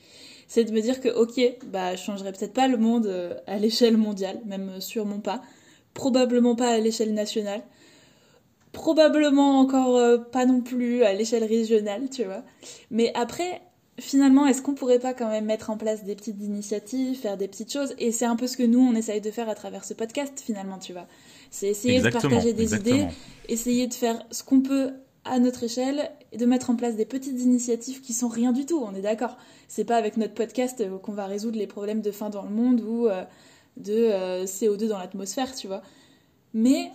c'est 0.48 0.64
de 0.64 0.72
me 0.72 0.82
dire 0.82 1.00
que, 1.00 1.10
ok, 1.10 1.40
bah, 1.68 1.96
je 1.96 2.04
changerai 2.04 2.32
peut-être 2.32 2.54
pas 2.54 2.68
le 2.68 2.78
monde 2.78 3.06
euh, 3.06 3.34
à 3.48 3.58
l'échelle 3.58 3.98
mondiale, 3.98 4.40
même 4.46 4.82
sûrement 4.82 5.20
pas, 5.20 5.42
probablement 5.94 6.56
pas 6.56 6.70
à 6.70 6.78
l'échelle 6.78 7.14
nationale, 7.14 7.62
probablement 8.72 9.60
encore 9.60 9.98
euh, 9.98 10.18
pas 10.18 10.46
non 10.46 10.62
plus 10.62 11.04
à 11.04 11.14
l'échelle 11.14 11.44
régionale, 11.44 12.10
tu 12.10 12.24
vois. 12.24 12.44
Mais 12.90 13.12
après, 13.16 13.62
finalement, 14.00 14.48
est-ce 14.48 14.62
qu'on 14.62 14.74
pourrait 14.74 15.00
pas 15.00 15.14
quand 15.14 15.30
même 15.30 15.46
mettre 15.46 15.70
en 15.70 15.78
place 15.78 16.04
des 16.04 16.16
petites 16.16 16.42
initiatives, 16.42 17.18
faire 17.18 17.38
des 17.38 17.48
petites 17.48 17.72
choses? 17.72 17.94
Et 17.98 18.12
c'est 18.12 18.26
un 18.26 18.36
peu 18.36 18.48
ce 18.48 18.58
que 18.58 18.64
nous, 18.64 18.80
on 18.80 18.94
essaye 18.96 19.22
de 19.22 19.32
faire 19.32 19.50
à 19.50 19.56
travers 19.56 19.86
ce 19.86 19.94
podcast, 19.94 20.42
finalement, 20.44 20.80
tu 20.80 20.94
vois. 20.94 21.08
C'est 21.50 21.68
essayer 21.68 21.96
exactement, 21.96 22.30
de 22.30 22.36
partager 22.36 22.54
des 22.54 22.76
idées, 22.76 23.08
essayer 23.48 23.88
de 23.88 23.94
faire 23.94 24.26
ce 24.32 24.44
qu'on 24.44 24.62
peut 24.62 24.92
à 25.26 25.40
notre 25.40 25.64
échelle 25.64 26.12
de 26.36 26.46
mettre 26.46 26.70
en 26.70 26.76
place 26.76 26.96
des 26.96 27.06
petites 27.06 27.40
initiatives 27.42 28.02
qui 28.02 28.14
sont 28.14 28.28
rien 28.28 28.52
du 28.52 28.66
tout, 28.66 28.84
on 28.84 28.96
est 28.96 29.02
d'accord. 29.02 29.38
C'est 29.68 29.86
pas 29.86 29.98
avec 29.98 30.18
notre 30.18 30.34
podcast 30.34 30.82
euh, 30.82 30.98
qu'on 30.98 31.14
va 31.14 31.26
résoudre 31.26 31.58
les 31.58 31.68
problèmes 31.68 32.02
de 32.02 32.12
faim 32.12 32.30
dans 32.30 32.44
le 32.44 32.50
monde 32.50 32.82
ou 32.82 33.08
euh, 33.08 33.24
de 33.78 33.94
euh, 33.94 34.46
CO2 34.46 34.88
dans 34.88 34.98
l'atmosphère, 34.98 35.56
tu 35.56 35.68
vois. 35.68 35.82
Mais 36.54 36.92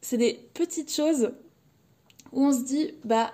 c'est 0.00 0.16
des 0.16 0.48
petites 0.54 0.92
choses 0.92 1.32
où 2.32 2.44
on 2.44 2.52
se 2.52 2.62
dit, 2.64 2.92
bah, 3.04 3.32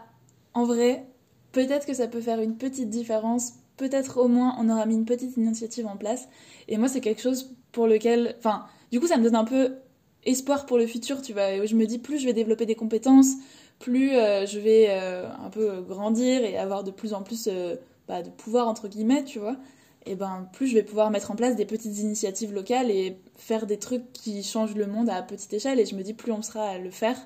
en 0.54 0.64
vrai, 0.64 1.06
peut-être 1.52 1.86
que 1.86 1.94
ça 1.94 2.08
peut 2.08 2.20
faire 2.20 2.40
une 2.40 2.56
petite 2.56 2.88
différence, 2.88 3.54
peut-être 3.76 4.18
au 4.18 4.28
moins 4.28 4.56
on 4.58 4.68
aura 4.68 4.86
mis 4.86 4.94
une 4.94 5.04
petite 5.04 5.36
initiative 5.36 5.86
en 5.86 5.96
place. 5.96 6.28
Et 6.68 6.78
moi, 6.78 6.88
c'est 6.88 7.00
quelque 7.00 7.22
chose 7.22 7.54
pour 7.72 7.86
lequel, 7.86 8.36
enfin, 8.38 8.64
du 8.90 9.00
coup, 9.00 9.06
ça 9.06 9.18
me 9.18 9.24
donne 9.24 9.36
un 9.36 9.44
peu 9.44 9.76
espoir 10.24 10.66
pour 10.66 10.78
le 10.78 10.86
futur, 10.86 11.20
tu 11.22 11.32
vois. 11.32 11.64
Je 11.64 11.74
me 11.74 11.86
dis, 11.86 11.98
plus 11.98 12.18
je 12.18 12.26
vais 12.26 12.32
développer 12.32 12.66
des 12.66 12.74
compétences, 12.74 13.34
plus 13.82 14.12
euh, 14.12 14.46
je 14.46 14.58
vais 14.58 14.86
euh, 14.88 15.26
un 15.44 15.50
peu 15.50 15.82
grandir 15.82 16.42
et 16.42 16.56
avoir 16.56 16.84
de 16.84 16.90
plus 16.90 17.12
en 17.12 17.22
plus 17.22 17.48
euh, 17.50 17.74
bah, 18.08 18.22
de 18.22 18.30
pouvoir, 18.30 18.68
entre 18.68 18.88
guillemets, 18.88 19.24
tu 19.24 19.38
vois. 19.38 19.56
Et 20.06 20.14
ben, 20.14 20.48
plus 20.52 20.68
je 20.68 20.74
vais 20.74 20.82
pouvoir 20.82 21.10
mettre 21.10 21.30
en 21.30 21.36
place 21.36 21.54
des 21.54 21.66
petites 21.66 21.98
initiatives 21.98 22.52
locales 22.52 22.90
et 22.90 23.18
faire 23.36 23.66
des 23.66 23.78
trucs 23.78 24.12
qui 24.12 24.42
changent 24.42 24.74
le 24.74 24.86
monde 24.86 25.10
à 25.10 25.20
petite 25.22 25.52
échelle. 25.52 25.78
Et 25.78 25.86
je 25.86 25.94
me 25.94 26.02
dis, 26.02 26.14
plus 26.14 26.32
on 26.32 26.42
sera 26.42 26.70
à 26.70 26.78
le 26.78 26.90
faire, 26.90 27.16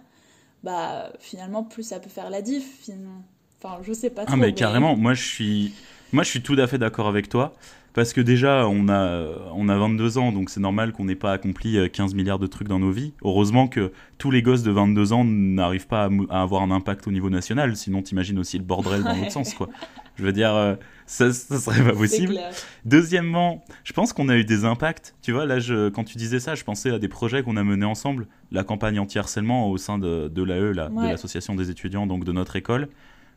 bah, 0.65 1.13
finalement, 1.21 1.63
plus 1.63 1.85
ça 1.85 2.01
peut 2.01 2.11
faire 2.11 2.31
la 2.31 2.43
diff, 2.43 2.67
finalement. 2.81 3.23
Enfin, 3.63 3.79
je 3.83 3.93
sais 3.93 4.11
pas 4.11 4.25
trop. 4.25 4.35
Ah 4.35 4.37
mais 4.37 4.53
carrément, 4.53 4.97
moi 4.97 5.15
je 5.15 5.25
suis, 5.25 5.75
moi 6.13 6.23
je 6.23 6.29
suis 6.29 6.43
tout 6.43 6.57
à 6.59 6.67
fait 6.67 6.79
d'accord 6.79 7.09
avec 7.09 7.29
toi 7.29 7.55
parce 7.97 8.13
que 8.13 8.21
déjà 8.21 8.69
on 8.69 8.91
a, 8.91 9.27
on 9.55 9.71
a 9.71 9.79
22 9.79 10.19
ans 10.19 10.31
donc 10.31 10.51
c'est 10.51 10.61
normal 10.61 10.93
qu'on 10.93 11.07
n'ait 11.07 11.15
pas 11.17 11.33
accompli 11.33 11.79
euh, 11.79 11.89
15 11.89 12.15
milliards 12.15 12.39
de 12.39 12.47
trucs 12.47 12.69
dans 12.69 12.79
nos 12.79 12.91
vies. 12.91 13.15
Heureusement 13.25 13.69
que 13.69 13.91
tous 14.19 14.31
les 14.31 14.43
gosses 14.43 14.63
de 14.63 14.71
22 14.71 15.15
ans 15.15 15.25
n'arrivent 15.25 15.87
pas 15.87 16.11
à, 16.29 16.43
avoir 16.43 16.61
un 16.61 16.71
impact 16.71 17.07
au 17.07 17.11
niveau 17.11 17.31
national, 17.31 17.75
sinon 17.75 18.03
t'imagines 18.03 18.39
aussi 18.39 18.59
le 18.59 18.65
bordel 18.65 19.03
dans 19.03 19.17
l'autre 19.17 19.33
sens 19.33 19.55
quoi. 19.55 19.71
Je 20.17 20.25
veux 20.25 20.33
dire, 20.33 20.55
euh, 20.55 20.75
ça, 21.07 21.33
ça 21.33 21.59
serait 21.59 21.83
pas 21.83 21.97
possible. 21.97 22.39
Deuxièmement, 22.85 23.65
je 23.85 23.93
pense 23.93 24.13
qu'on 24.13 24.29
a 24.29 24.37
eu 24.37 24.45
des 24.45 24.65
impacts. 24.65 25.15
Tu 25.21 25.33
vois, 25.33 25.45
là, 25.45 25.59
je, 25.59 25.91
quand 25.91 26.05
tu 26.05 26.17
disais 26.17 26.41
ça, 26.41 26.55
je 26.55 26.65
pensais 26.65 26.91
à 26.91 26.99
des 26.99 27.09
projets 27.09 27.43
qu'on 27.43 27.59
a 27.59 27.65
menés 27.65 27.85
ensemble. 27.85 28.27
La 28.51 28.65
campagne 28.65 28.99
anti-harcèlement 28.99 29.71
au 29.71 29.77
sein 29.77 29.99
de, 29.99 30.29
de 30.29 30.43
l'AE, 30.43 30.73
de 30.73 31.09
l'association 31.09 31.55
des 31.55 31.71
étudiants, 31.71 32.07
donc 32.07 32.25
de 32.25 32.33
notre 32.33 32.57
école. 32.57 32.89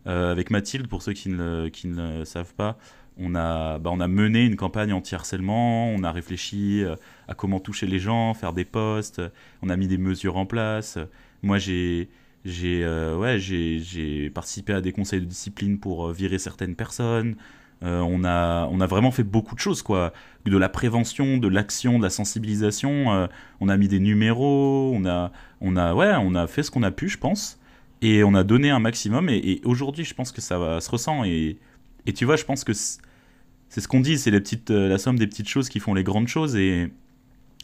Euh, 0.07 0.31
avec 0.31 0.49
Mathilde, 0.49 0.87
pour 0.87 1.01
ceux 1.01 1.11
qui 1.11 1.27
ne, 1.27 1.67
qui 1.67 1.87
ne 1.87 2.19
le 2.19 2.25
savent 2.25 2.53
pas, 2.53 2.77
on 3.17 3.35
a, 3.35 3.79
bah, 3.79 3.89
on 3.93 3.99
a 3.99 4.07
mené 4.07 4.45
une 4.45 4.55
campagne 4.55 4.93
anti-harcèlement. 4.93 5.89
On 5.89 6.03
a 6.03 6.11
réfléchi 6.11 6.83
euh, 6.83 6.95
à 7.27 7.33
comment 7.33 7.59
toucher 7.59 7.87
les 7.87 7.99
gens, 7.99 8.33
faire 8.33 8.53
des 8.53 8.65
posts. 8.65 9.21
On 9.61 9.69
a 9.69 9.77
mis 9.77 9.87
des 9.87 9.97
mesures 9.97 10.37
en 10.37 10.45
place. 10.45 10.97
Moi, 11.43 11.57
j'ai. 11.57 12.09
J'ai 12.45 12.85
euh, 12.85 13.17
ouais, 13.17 13.37
j'ai- 13.37 14.29
participé 14.29 14.71
à 14.71 14.79
des 14.79 14.93
conseils 14.93 15.19
de 15.19 15.25
discipline 15.25 15.77
pour 15.77 16.07
euh, 16.07 16.13
virer 16.13 16.37
certaines 16.39 16.73
personnes. 16.73 17.35
Euh, 17.83 17.99
on, 17.99 18.23
a, 18.23 18.65
on 18.71 18.79
a 18.79 18.87
vraiment 18.87 19.11
fait 19.11 19.23
beaucoup 19.23 19.55
de 19.55 19.59
choses, 19.59 19.81
quoi. 19.81 20.13
De 20.45 20.57
la 20.57 20.69
prévention, 20.69 21.37
de 21.37 21.47
l'action, 21.49 21.97
de 21.99 22.03
la 22.03 22.09
sensibilisation. 22.09 23.11
euh, 23.13 23.27
on 23.59 23.67
a 23.67 23.75
mis 23.75 23.89
des 23.89 23.99
numéros, 23.99 24.91
on 24.95 25.05
a, 25.05 25.31
on 25.59 25.75
a, 25.75 25.93
ouais, 25.93 26.13
on 26.17 26.33
a 26.33 26.47
fait 26.47 26.63
ce 26.63 26.71
qu'on 26.71 26.83
a 26.83 26.91
pu, 26.91 27.09
je 27.09 27.17
pense. 27.17 27.59
Et 28.01 28.23
on 28.23 28.33
a 28.35 28.43
donné 28.45 28.69
un 28.69 28.79
maximum. 28.79 29.27
Et, 29.29 29.37
et 29.37 29.61
aujourd'hui, 29.65 30.05
je 30.05 30.13
pense 30.13 30.31
que 30.31 30.39
ça 30.41 30.57
va, 30.57 30.79
se 30.79 30.89
ressent. 30.89 31.25
Et, 31.25 31.57
et 32.05 32.13
tu 32.13 32.25
vois, 32.25 32.35
je 32.35 32.43
pense 32.45 32.63
que 32.63 32.73
c'est 32.73 33.81
ce 33.81 33.87
qu'on 33.87 33.99
dit, 33.99 34.17
c'est 34.17 34.31
les 34.31 34.39
petites, 34.39 34.71
euh, 34.71 34.87
la 34.87 34.97
somme 34.97 35.17
des 35.19 35.27
petites 35.27 35.47
choses 35.49 35.69
qui 35.69 35.79
font 35.79 35.93
les 35.93 36.03
grandes 36.03 36.27
choses. 36.27 36.55
Et 36.55 36.91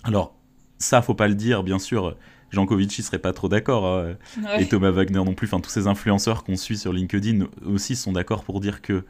alors, 0.03 0.35
ça, 0.77 1.01
faut 1.01 1.15
pas 1.15 1.27
le 1.27 1.35
dire, 1.35 1.63
bien 1.63 1.79
sûr. 1.79 2.15
Jean 2.51 2.65
Covici 2.67 3.01
serait 3.01 3.19
pas 3.19 3.33
trop 3.33 3.49
d'accord. 3.49 3.85
hein 3.87 4.15
Ouais. 4.43 4.61
et 4.63 4.67
Thomas 4.67 4.91
Wagner 4.91 5.15
non 5.23 5.33
plus. 5.33 5.47
Enfin, 5.47 5.59
tous 5.59 5.71
ces 5.71 5.87
influenceurs 5.87 6.43
qu'on 6.43 6.55
suit 6.55 6.77
sur 6.77 6.93
LinkedIn 6.93 7.47
aussi 7.65 7.95
sont 7.95 8.11
d'accord 8.13 8.43
pour 8.43 8.59
dire 8.61 8.81
que 8.81 9.03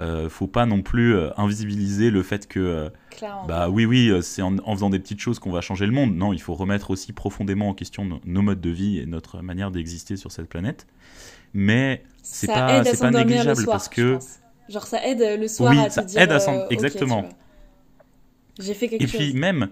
euh, 0.00 0.28
faut 0.28 0.46
pas 0.46 0.66
non 0.66 0.82
plus 0.82 1.14
euh, 1.14 1.30
invisibiliser 1.38 2.10
le 2.10 2.22
fait 2.22 2.46
que 2.48 2.60
euh, 2.60 2.88
bah 3.46 3.68
oui 3.68 3.84
oui 3.84 4.10
c'est 4.22 4.40
en, 4.40 4.56
en 4.58 4.74
faisant 4.74 4.88
des 4.88 4.98
petites 4.98 5.20
choses 5.20 5.38
qu'on 5.38 5.50
va 5.50 5.60
changer 5.62 5.84
le 5.86 5.92
monde. 5.92 6.14
Non, 6.14 6.32
il 6.32 6.40
faut 6.40 6.54
remettre 6.54 6.90
aussi 6.90 7.12
profondément 7.12 7.68
en 7.70 7.74
question 7.74 8.04
no- 8.04 8.20
nos 8.24 8.42
modes 8.42 8.60
de 8.60 8.70
vie 8.70 8.98
et 8.98 9.06
notre 9.06 9.40
manière 9.42 9.70
d'exister 9.70 10.16
sur 10.16 10.30
cette 10.32 10.48
planète. 10.48 10.86
Mais 11.54 12.04
c'est 12.22 12.46
pas 12.46 12.84
c'est 12.84 13.00
pas 13.00 13.10
négligeable 13.24 13.62
soir, 13.64 13.74
parce 13.76 13.88
que 13.88 14.14
pense. 14.14 14.38
Genre, 14.68 14.86
ça 14.86 15.06
aide 15.06 15.40
le 15.40 15.48
soir 15.48 15.72
Oui, 15.72 15.78
à 15.78 15.88
te 15.88 15.94
ça 15.94 16.02
dire. 16.02 16.20
aide 16.20 16.32
à 16.32 16.40
s'en- 16.40 16.54
euh, 16.54 16.66
exactement. 16.70 17.28
J'ai 18.58 18.74
fait 18.74 18.88
quelque 18.88 19.02
et 19.02 19.06
chose. 19.06 19.18
puis 19.20 19.32
même 19.34 19.70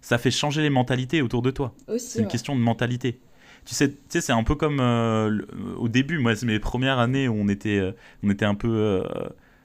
ça 0.00 0.18
fait 0.18 0.30
changer 0.30 0.62
les 0.62 0.70
mentalités 0.70 1.22
autour 1.22 1.42
de 1.42 1.50
toi. 1.50 1.74
Aussi, 1.88 2.06
C'est 2.06 2.18
une 2.18 2.26
ouais. 2.26 2.30
question 2.30 2.54
de 2.54 2.60
mentalité. 2.60 3.20
Tu 3.64 3.74
sais, 3.74 3.88
tu 3.90 3.96
sais 4.10 4.20
c'est 4.20 4.32
un 4.32 4.44
peu 4.44 4.54
comme 4.54 4.78
euh, 4.80 5.30
le- 5.30 5.48
au 5.78 5.88
début, 5.88 6.18
moi, 6.18 6.36
c'est 6.36 6.44
mes 6.46 6.58
premières 6.58 6.98
années 6.98 7.28
où 7.28 7.34
on 7.34 7.48
était, 7.48 7.78
euh, 7.78 7.92
on 8.22 8.30
était 8.30 8.44
un 8.44 8.54
peu. 8.54 8.68
euh, 8.68 9.02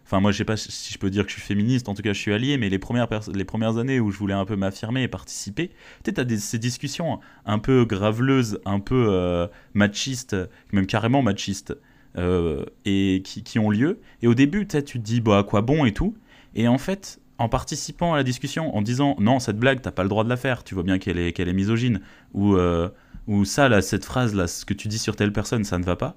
Enfin, 0.05 0.21
moi, 0.21 0.31
je 0.31 0.37
sais 0.39 0.45
pas 0.45 0.57
si 0.57 0.91
je 0.91 0.97
peux 0.97 1.11
dire 1.11 1.23
que 1.23 1.29
je 1.29 1.35
suis 1.35 1.43
féministe, 1.43 1.87
en 1.87 1.93
tout 1.93 2.01
cas, 2.01 2.13
je 2.13 2.19
suis 2.19 2.33
allié, 2.33 2.57
mais 2.57 2.69
les 2.69 2.79
premières, 2.79 3.07
les 3.31 3.45
premières 3.45 3.77
années 3.77 3.99
où 3.99 4.09
je 4.09 4.17
voulais 4.17 4.33
un 4.33 4.43
peu 4.45 4.55
m'affirmer 4.55 5.03
et 5.03 5.07
participer, 5.07 5.67
tu 5.67 5.75
sais, 6.07 6.13
t'as 6.13 6.23
des, 6.23 6.39
ces 6.39 6.57
discussions 6.57 7.19
un 7.45 7.59
peu 7.59 7.85
graveleuses, 7.85 8.59
un 8.65 8.79
peu 8.79 9.05
euh, 9.09 9.45
machistes, 9.75 10.35
même 10.71 10.87
carrément 10.87 11.21
machistes, 11.21 11.77
euh, 12.19 12.65
et 12.85 13.21
qui, 13.23 13.43
qui 13.43 13.57
ont 13.59 13.69
lieu. 13.71 13.99
Et 14.21 14.27
au 14.27 14.35
début, 14.35 14.67
tu 14.67 14.81
te 14.83 14.97
dis, 14.99 15.21
bah, 15.21 15.39
à 15.39 15.43
quoi 15.43 15.61
bon 15.61 15.85
et 15.85 15.93
tout. 15.93 16.15
Et 16.55 16.67
en 16.67 16.77
fait, 16.77 17.19
en 17.37 17.49
participant 17.49 18.13
à 18.13 18.17
la 18.17 18.23
discussion, 18.23 18.75
en 18.75 18.81
disant, 18.81 19.15
non, 19.19 19.39
cette 19.39 19.57
blague, 19.57 19.81
t'as 19.81 19.91
pas 19.91 20.03
le 20.03 20.09
droit 20.09 20.23
de 20.23 20.29
la 20.29 20.37
faire, 20.37 20.63
tu 20.63 20.73
vois 20.75 20.83
bien 20.83 20.99
qu'elle 20.99 21.17
est, 21.17 21.31
qu'elle 21.33 21.49
est 21.49 21.53
misogyne, 21.53 22.01
ou. 22.33 22.55
euh, 22.55 22.89
ou 23.27 23.45
ça, 23.45 23.69
là, 23.69 23.83
cette 23.83 24.05
phrase, 24.05 24.33
là, 24.33 24.47
ce 24.47 24.65
que 24.65 24.73
tu 24.73 24.87
dis 24.87 24.97
sur 24.97 25.15
telle 25.15 25.31
personne, 25.31 25.63
ça 25.63 25.77
ne 25.77 25.83
va 25.83 25.95
pas. 25.95 26.15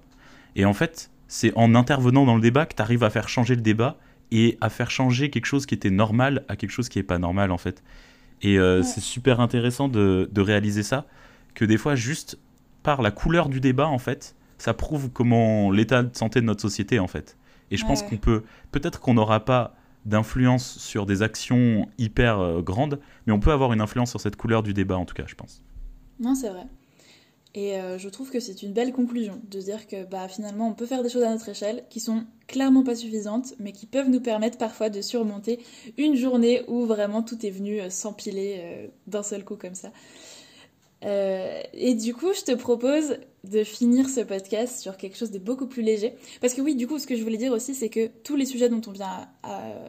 Et 0.57 0.65
en 0.65 0.73
fait, 0.73 1.11
c'est 1.29 1.53
en 1.57 1.75
intervenant 1.75 2.25
dans 2.25 2.37
le 2.37 2.41
débat 2.41 2.65
que 2.65 2.75
tu 2.75 2.81
arrives 2.81 3.05
à 3.05 3.11
faire 3.11 3.29
changer 3.29 3.55
le 3.55 3.61
débat 3.61 3.99
et 4.31 4.57
à 4.63 4.71
faire 4.71 4.91
changer 4.91 5.29
quelque 5.29 5.45
chose 5.45 5.67
qui 5.67 5.75
était 5.75 5.91
normal 5.91 6.43
à 6.49 6.57
quelque 6.57 6.71
chose 6.71 6.89
qui 6.89 6.99
n'est 6.99 7.03
pas 7.03 7.19
normal, 7.19 7.51
en 7.51 7.59
fait. 7.59 7.83
Et 8.41 8.59
euh, 8.59 8.81
Ouais. 8.81 8.83
c'est 8.83 9.03
super 9.03 9.41
intéressant 9.41 9.89
de, 9.89 10.31
de 10.33 10.41
réaliser 10.41 10.83
ça, 10.83 11.05
que 11.55 11.67
des 11.67 11.77
fois, 11.77 11.97
juste 11.97 12.39
par 12.83 13.03
la 13.03 13.11
couleur 13.11 13.51
du 13.51 13.61
débat, 13.61 13.89
en 13.89 13.99
fait, 13.99 14.35
ça 14.63 14.75
prouve 14.75 15.11
comment 15.11 15.73
l'état 15.73 16.05
de 16.05 16.17
santé 16.17 16.41
de 16.41 16.47
notre 16.47 16.61
société, 16.61 17.01
en 17.01 17.09
fait. 17.09 17.37
Et 17.73 17.77
je 17.77 17.85
pense 17.85 18.05
qu'on 18.05 18.17
peut, 18.17 18.45
peut-être 18.71 19.01
qu'on 19.01 19.15
n'aura 19.15 19.45
pas 19.45 19.75
d'influence 20.07 20.79
sur 20.79 21.05
des 21.05 21.23
actions 21.23 21.89
hyper 21.99 22.39
euh, 22.39 22.63
grandes, 22.63 23.01
mais 23.27 23.33
on 23.33 23.41
peut 23.41 23.51
avoir 23.51 23.73
une 23.73 23.81
influence 23.81 24.11
sur 24.11 24.21
cette 24.21 24.37
couleur 24.37 24.63
du 24.63 24.73
débat, 24.73 24.97
en 24.97 25.05
tout 25.05 25.15
cas, 25.15 25.25
je 25.27 25.35
pense. 25.35 25.65
Non, 26.21 26.37
c'est 26.37 26.49
vrai. 26.49 26.65
Et 27.55 27.75
euh, 27.75 27.99
je 27.99 28.09
trouve 28.09 28.31
que 28.31 28.39
c'est 28.39 28.63
une 28.63 28.73
belle 28.73 28.93
conclusion 28.93 29.43
de 29.51 29.59
dire 29.59 29.89
que 29.89 30.05
bah, 30.05 30.29
finalement 30.29 30.69
on 30.69 30.73
peut 30.73 30.87
faire 30.87 31.03
des 31.03 31.11
choses 31.11 31.25
à 31.25 31.31
notre 31.31 31.49
échelle 31.49 31.85
qui 31.91 32.01
sont 32.01 32.25
clairement 32.47 32.85
pas 32.85 32.95
suffisantes, 32.95 33.55
mais 33.59 33.73
qui 33.73 33.87
peuvent 33.87 34.09
nous 34.09 34.21
permettre 34.21 34.59
parfois 34.59 34.91
de 34.91 35.03
surmonter 35.03 35.59
une 35.99 36.15
journée 36.15 36.63
où 36.69 36.87
vraiment 36.87 37.23
tout 37.23 37.45
est 37.45 37.51
venu 37.51 37.81
euh, 37.81 37.91
s'empiler 37.91 38.91
d'un 39.09 39.25
seul 39.25 39.45
coup 39.45 39.57
comme 39.57 39.75
ça. 39.75 39.91
Euh, 41.05 41.61
et 41.73 41.95
du 41.95 42.15
coup, 42.15 42.33
je 42.33 42.43
te 42.43 42.53
propose 42.53 43.17
de 43.45 43.65
finir 43.65 44.09
ce 44.09 44.21
podcast 44.21 44.81
sur 44.81 44.97
quelque 44.97 45.17
chose 45.17 45.31
de 45.31 45.39
beaucoup 45.39 45.67
plus 45.67 45.83
léger. 45.83 46.15
Parce 46.41 46.55
que 46.55 46.61
oui, 46.61 46.77
du 46.77 46.87
coup, 46.87 46.99
ce 46.99 47.07
que 47.07 47.17
je 47.17 47.23
voulais 47.23 47.37
dire 47.37 47.53
aussi, 47.53 47.75
c'est 47.75 47.89
que 47.89 48.07
tous 48.07 48.37
les 48.37 48.47
sujets 48.47 48.69
dont 48.69 48.81
on 48.87 48.93
vient 48.93 49.29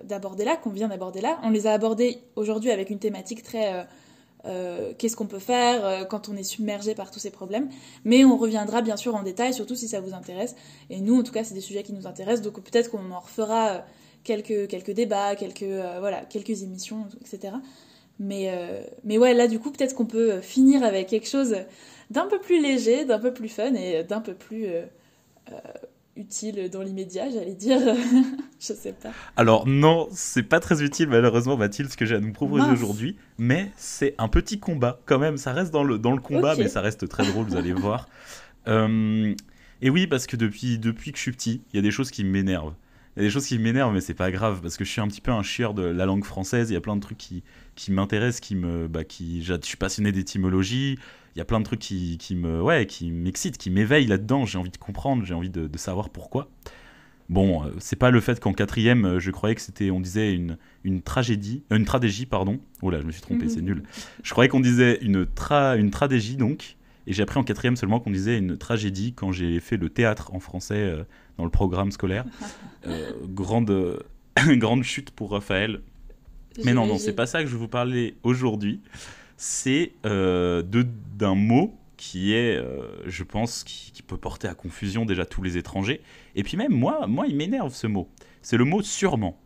d'aborder 0.04 0.43
là, 0.43 0.58
qu'on 0.58 0.71
vient 0.71 0.88
d'aborder 0.88 1.21
là, 1.21 1.39
on 1.43 1.49
les 1.49 1.67
a 1.67 1.73
abordés 1.73 2.19
aujourd'hui 2.36 2.71
avec 2.71 2.89
une 2.89 2.99
thématique 2.99 3.43
très... 3.43 3.73
Euh, 3.73 3.84
euh, 4.45 4.93
qu'est-ce 4.97 5.15
qu'on 5.15 5.28
peut 5.28 5.39
faire 5.39 6.06
quand 6.10 6.28
on 6.28 6.36
est 6.36 6.43
submergé 6.43 6.95
par 6.95 7.12
tous 7.12 7.19
ces 7.19 7.32
problèmes. 7.32 7.69
Mais 8.04 8.26
on 8.26 8.36
reviendra 8.36 8.82
bien 8.82 8.97
sûr 8.97 9.15
en 9.15 9.23
détail, 9.23 9.54
surtout 9.54 9.76
si 9.76 9.88
ça 9.88 10.02
vous 10.02 10.13
intéresse. 10.13 10.54
Et 10.89 10.99
nous, 10.99 11.17
en 11.17 11.23
tout 11.23 11.32
cas, 11.32 11.45
c'est 11.45 11.54
des 11.54 11.62
sujets 11.62 11.82
qui 11.84 11.93
nous 11.93 12.08
intéressent, 12.08 12.41
donc 12.41 12.62
peut-être 12.62 12.91
qu'on 12.91 13.10
en 13.12 13.21
refera 13.21 13.86
quelques, 14.26 14.67
quelques 14.67 14.91
débats, 14.91 15.38
quelques, 15.38 15.63
voilà, 15.63 16.26
quelques 16.26 16.62
émissions, 16.62 17.08
etc. 17.21 17.54
Mais, 18.19 18.49
euh, 18.49 18.82
mais 19.04 19.17
ouais, 19.17 19.34
là, 19.34 19.47
du 19.47 19.60
coup, 19.60 19.71
peut-être 19.71 19.95
qu'on 19.95 20.06
peut 20.06 20.41
finir 20.41 20.84
avec 20.84 21.08
quelque 21.08 21.28
chose 21.28 21.56
d'un 22.10 22.28
peu 22.28 22.39
plus 22.39 22.62
léger, 22.62 23.06
d'un 23.06 23.19
peu 23.19 23.34
plus 23.34 23.49
fun 23.49 23.73
et 23.73 24.04
d'un 24.04 24.21
peu 24.21 24.34
plus 24.34 24.67
euh, 24.67 24.84
euh, 25.52 25.58
utile 26.15 26.69
dans 26.69 26.84
l'immédiat, 26.84 27.30
j'allais 27.32 27.56
dire. 27.56 27.80
je 28.60 28.73
sais 28.73 28.93
pas. 28.93 29.12
Alors, 29.36 29.67
non, 29.67 30.08
c'est 30.12 30.43
pas 30.43 30.60
très 30.60 30.84
utile, 30.84 31.10
malheureusement, 31.10 31.58
Mathilde, 31.58 31.89
ce 31.89 31.97
que 31.97 32.06
j'ai 32.06 32.15
à 32.15 32.19
nous 32.19 32.34
proposer 32.34 32.69
aujourd'hui. 32.71 33.17
Mais 33.39 33.71
c'est 33.78 34.13
un 34.19 34.28
petit 34.28 34.60
combat, 34.60 34.99
quand 35.06 35.19
même. 35.19 35.38
Ça 35.38 35.52
reste 35.52 35.71
dans 35.71 35.84
le, 35.84 35.97
dans 35.97 36.12
le 36.12 36.21
combat, 36.21 36.56
mais 36.56 36.67
ça 36.67 36.82
reste 36.82 37.08
très 37.10 37.26
drôle, 37.26 37.47
vous 37.47 37.56
allez 37.56 37.73
voir. 37.73 38.08
et 38.67 39.89
oui, 39.89 40.06
parce 40.06 40.28
que 40.28 40.38
depuis, 40.38 40.78
depuis 40.78 41.12
que 41.12 41.17
je 41.17 41.23
suis 41.23 41.32
petit, 41.32 41.62
il 41.73 41.78
y 41.78 41.80
a 41.80 41.82
des 41.82 41.91
choses 41.91 42.12
qui 42.12 42.23
m'énervent. 42.23 42.76
Il 43.15 43.19
y 43.21 43.26
a 43.26 43.28
des 43.28 43.32
choses 43.32 43.45
qui 43.45 43.60
m'énervent, 43.60 43.93
mais 43.93 44.02
c'est 44.02 44.15
pas 44.15 44.32
grave, 44.32 44.62
parce 44.62 44.76
que 44.76 44.84
je 44.84 44.89
suis 44.89 45.02
un 45.02 45.08
petit 45.08 45.21
peu 45.21 45.32
un 45.32 45.43
chieur 45.43 45.73
de 45.73 45.84
la 45.84 46.06
langue 46.06 46.23
française. 46.26 46.71
Il 46.71 46.73
y 46.73 46.78
a 46.78 46.82
plein 46.82 46.95
de 46.95 47.02
trucs 47.02 47.17
qui, 47.17 47.43
qui 47.75 47.91
m'intéressent, 47.91 48.39
qui 48.39 48.55
me, 48.55 48.88
bah, 48.88 49.03
qui, 49.03 49.43
je 49.43 49.53
suis 49.62 49.77
passionné 49.77 50.12
d'étymologie. 50.12 50.97
Il 51.36 51.39
y 51.39 51.41
a 51.41 51.45
plein 51.45 51.59
de 51.59 51.65
trucs 51.65 51.79
qui, 51.79 52.17
qui 52.19 52.36
me, 52.36 52.62
ouais, 52.62 52.86
qui 52.86 53.12
m'excitent, 53.12 53.57
qui 53.57 53.71
m'éveillent 53.71 54.07
là-dedans. 54.07 54.45
J'ai 54.45 54.57
envie 54.57 54.69
de 54.69 54.77
comprendre, 54.77 55.25
j'ai 55.25 55.33
envie 55.33 55.49
de, 55.49 55.69
savoir 55.77 56.09
pourquoi. 56.09 56.49
Bon, 57.29 57.65
euh, 57.65 57.71
c'est 57.79 57.95
pas 57.95 58.12
le 58.12 58.19
fait 58.19 58.39
qu'en 58.39 58.53
quatrième, 58.53 59.05
euh, 59.05 59.19
je 59.19 59.31
croyais 59.31 59.55
que 59.55 59.62
c'était, 59.62 59.89
on 59.89 59.99
disait 59.99 60.33
une, 60.33 60.57
une 60.83 61.01
tragédie, 61.01 61.63
euh, 61.71 61.77
une 61.77 61.86
tragédie, 61.86 62.25
pardon. 62.25 62.59
Oh 62.81 62.91
là, 62.91 62.99
je 63.01 63.05
me 63.05 63.12
suis 63.12 63.21
trompé, 63.21 63.49
c'est 63.49 63.62
nul. 63.62 63.83
Je 64.21 64.31
croyais 64.31 64.49
qu'on 64.49 64.59
disait 64.59 64.99
une 65.01 65.25
tra, 65.25 65.75
une 65.77 65.89
tragédie 65.89 66.36
donc, 66.36 66.75
et 67.07 67.13
j'ai 67.13 67.23
appris 67.23 67.39
en 67.39 67.43
quatrième 67.43 67.75
seulement 67.75 67.99
qu'on 67.99 68.12
disait 68.12 68.38
une 68.38 68.57
tragédie 68.57 69.13
quand 69.13 69.31
j'ai 69.31 69.59
fait 69.59 69.77
le 69.77 69.89
théâtre 69.89 70.33
en 70.33 70.39
français 70.39 70.93
dans 71.38 71.45
le 71.45 71.49
programme 71.49 71.91
scolaire. 71.91 72.25
grande, 73.23 74.03
grande 74.47 74.83
chute 74.83 75.12
pour 75.12 75.31
Raphaël. 75.31 75.81
Mais 76.63 76.73
non, 76.73 76.85
non, 76.85 76.97
c'est 76.97 77.13
pas 77.13 77.25
ça 77.25 77.41
que 77.41 77.47
je 77.47 77.53
vais 77.53 77.59
vous 77.59 77.67
parler 77.67 78.15
aujourd'hui. 78.23 78.81
C'est 79.37 79.91
euh, 80.05 80.63
d'un 81.17 81.35
mot 81.35 81.73
qui 81.97 82.33
est, 82.33 82.57
euh, 82.57 82.87
je 83.05 83.23
pense, 83.23 83.63
qui, 83.63 83.91
peut 84.03 84.17
porter 84.17 84.49
à 84.49 84.53
confusion 84.53 85.05
déjà 85.05 85.25
tous 85.25 85.41
les 85.41 85.57
étrangers. 85.57 86.01
Et 86.35 86.43
puis 86.43 86.57
même 86.57 86.73
moi, 86.73 87.07
moi, 87.07 87.25
il 87.25 87.37
m'énerve 87.37 87.73
ce 87.73 87.87
mot. 87.87 88.09
C'est 88.41 88.57
le 88.57 88.65
mot 88.65 88.81
sûrement. 88.81 89.39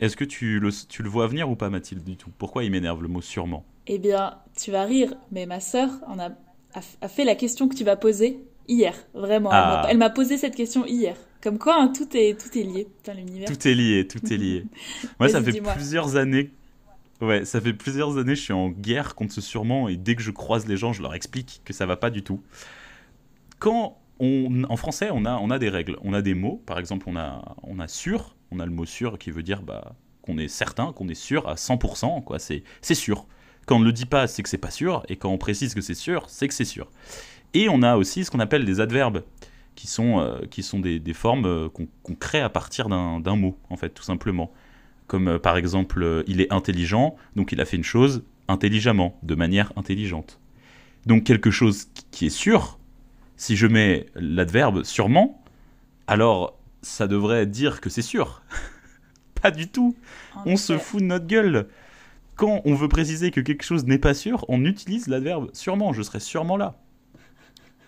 Est-ce 0.00 0.16
que 0.16 0.24
tu 0.24 0.58
le, 0.58 0.70
tu 0.88 1.02
le 1.02 1.10
vois 1.10 1.26
venir 1.26 1.50
ou 1.50 1.56
pas, 1.56 1.68
Mathilde, 1.68 2.02
du 2.02 2.16
tout? 2.16 2.30
Pourquoi 2.38 2.64
il 2.64 2.70
m'énerve 2.70 3.02
le 3.02 3.08
mot 3.08 3.20
sûrement? 3.20 3.66
Eh 3.86 3.98
bien, 3.98 4.38
tu 4.56 4.70
vas 4.70 4.84
rire, 4.84 5.14
mais 5.30 5.44
ma 5.44 5.60
sœur 5.60 5.90
en 6.06 6.18
a, 6.18 6.30
a, 6.72 7.08
fait 7.08 7.24
la 7.24 7.34
question 7.34 7.68
que 7.68 7.74
tu 7.74 7.84
vas 7.84 7.96
poser 7.96 8.38
hier. 8.68 8.94
Vraiment, 9.12 9.50
ah. 9.52 9.86
elle 9.90 9.98
m'a 9.98 10.10
posé 10.10 10.38
cette 10.38 10.56
question 10.56 10.86
hier. 10.86 11.16
Comme 11.42 11.58
quoi, 11.58 11.82
hein, 11.82 11.88
tout, 11.88 12.08
est, 12.16 12.40
tout 12.40 12.56
est 12.56 12.62
lié 12.62 12.86
dans 13.04 13.14
l'univers. 13.14 13.48
Tout 13.48 13.68
est 13.68 13.74
lié, 13.74 14.06
tout 14.06 14.32
est 14.32 14.36
lié. 14.36 14.64
Moi, 15.18 15.28
ça 15.28 15.42
fait 15.42 15.60
plusieurs 15.60 16.16
années. 16.16 16.50
Ouais, 17.20 17.44
ça 17.44 17.60
fait 17.60 17.72
plusieurs 17.72 18.16
années, 18.18 18.34
je 18.34 18.42
suis 18.42 18.52
en 18.52 18.68
guerre 18.68 19.14
contre 19.14 19.32
ce 19.32 19.40
sûrement, 19.40 19.88
et 19.88 19.96
dès 19.96 20.16
que 20.16 20.22
je 20.22 20.30
croise 20.32 20.66
les 20.66 20.76
gens, 20.76 20.92
je 20.92 21.02
leur 21.02 21.14
explique 21.14 21.60
que 21.64 21.72
ça 21.72 21.86
va 21.86 21.96
pas 21.96 22.10
du 22.10 22.22
tout. 22.22 22.42
Quand 23.58 23.98
on, 24.18 24.64
en 24.64 24.76
français, 24.76 25.10
on 25.12 25.24
a, 25.24 25.36
on 25.36 25.50
a 25.50 25.58
des 25.58 25.68
règles, 25.68 25.96
on 26.02 26.14
a 26.14 26.22
des 26.22 26.34
mots. 26.34 26.62
Par 26.66 26.78
exemple, 26.78 27.06
on 27.08 27.16
a, 27.16 27.56
on 27.62 27.78
a 27.80 27.88
sûr, 27.88 28.36
on 28.50 28.60
a 28.60 28.64
le 28.64 28.72
mot 28.72 28.86
sûr 28.86 29.18
qui 29.18 29.30
veut 29.30 29.42
dire 29.42 29.62
bah, 29.62 29.94
qu'on 30.22 30.38
est 30.38 30.48
certain, 30.48 30.92
qu'on 30.92 31.08
est 31.08 31.14
sûr 31.14 31.48
à 31.48 31.54
100%, 31.54 32.22
quoi. 32.24 32.38
C'est, 32.38 32.62
c'est 32.80 32.94
sûr. 32.94 33.26
Quand 33.66 33.76
on 33.76 33.80
ne 33.80 33.84
le 33.84 33.92
dit 33.92 34.06
pas, 34.06 34.26
c'est 34.26 34.42
que 34.42 34.48
c'est 34.48 34.58
pas 34.58 34.70
sûr, 34.70 35.04
et 35.08 35.16
quand 35.16 35.30
on 35.30 35.38
précise 35.38 35.74
que 35.74 35.80
c'est 35.80 35.94
sûr, 35.94 36.24
c'est 36.28 36.48
que 36.48 36.54
c'est 36.54 36.64
sûr. 36.64 36.90
Et 37.54 37.68
on 37.68 37.82
a 37.82 37.96
aussi 37.96 38.24
ce 38.24 38.30
qu'on 38.30 38.40
appelle 38.40 38.64
des 38.64 38.80
adverbes 38.80 39.22
qui 39.74 39.86
sont, 39.86 40.20
euh, 40.20 40.40
qui 40.50 40.62
sont 40.62 40.80
des, 40.80 40.98
des 40.98 41.14
formes 41.14 41.46
euh, 41.46 41.68
qu'on 41.68 42.14
crée 42.14 42.40
à 42.40 42.48
partir 42.48 42.88
d'un 42.88 43.36
mot, 43.36 43.58
en 43.70 43.76
fait, 43.76 43.90
tout 43.90 44.02
simplement. 44.02 44.52
Comme 45.06 45.28
euh, 45.28 45.38
par 45.38 45.56
exemple, 45.56 46.24
il 46.26 46.40
est 46.40 46.52
intelligent, 46.52 47.16
donc 47.36 47.52
il 47.52 47.60
a 47.60 47.64
fait 47.64 47.76
une 47.76 47.84
chose 47.84 48.24
intelligemment, 48.48 49.18
de 49.22 49.34
manière 49.34 49.72
intelligente. 49.76 50.40
Donc 51.06 51.24
quelque 51.24 51.50
chose 51.50 51.88
qui 52.10 52.26
est 52.26 52.30
sûr, 52.30 52.78
si 53.36 53.56
je 53.56 53.66
mets 53.66 54.06
l'adverbe 54.14 54.84
sûrement, 54.84 55.42
alors 56.06 56.58
ça 56.82 57.06
devrait 57.06 57.46
dire 57.46 57.80
que 57.80 57.90
c'est 57.90 58.02
sûr. 58.02 58.42
Pas 59.42 59.50
du 59.50 59.68
tout. 59.68 59.96
on 60.46 60.56
se 60.56 60.78
fout 60.78 61.00
de 61.00 61.06
notre 61.06 61.26
gueule. 61.26 61.68
Quand 62.36 62.62
on 62.64 62.74
veut 62.74 62.88
préciser 62.88 63.30
que 63.30 63.40
quelque 63.40 63.64
chose 63.64 63.84
n'est 63.84 63.98
pas 63.98 64.14
sûr, 64.14 64.44
on 64.48 64.64
utilise 64.64 65.08
l'adverbe 65.08 65.50
sûrement. 65.52 65.92
Je 65.92 66.02
serai 66.02 66.20
sûrement 66.20 66.56
là. 66.56 66.81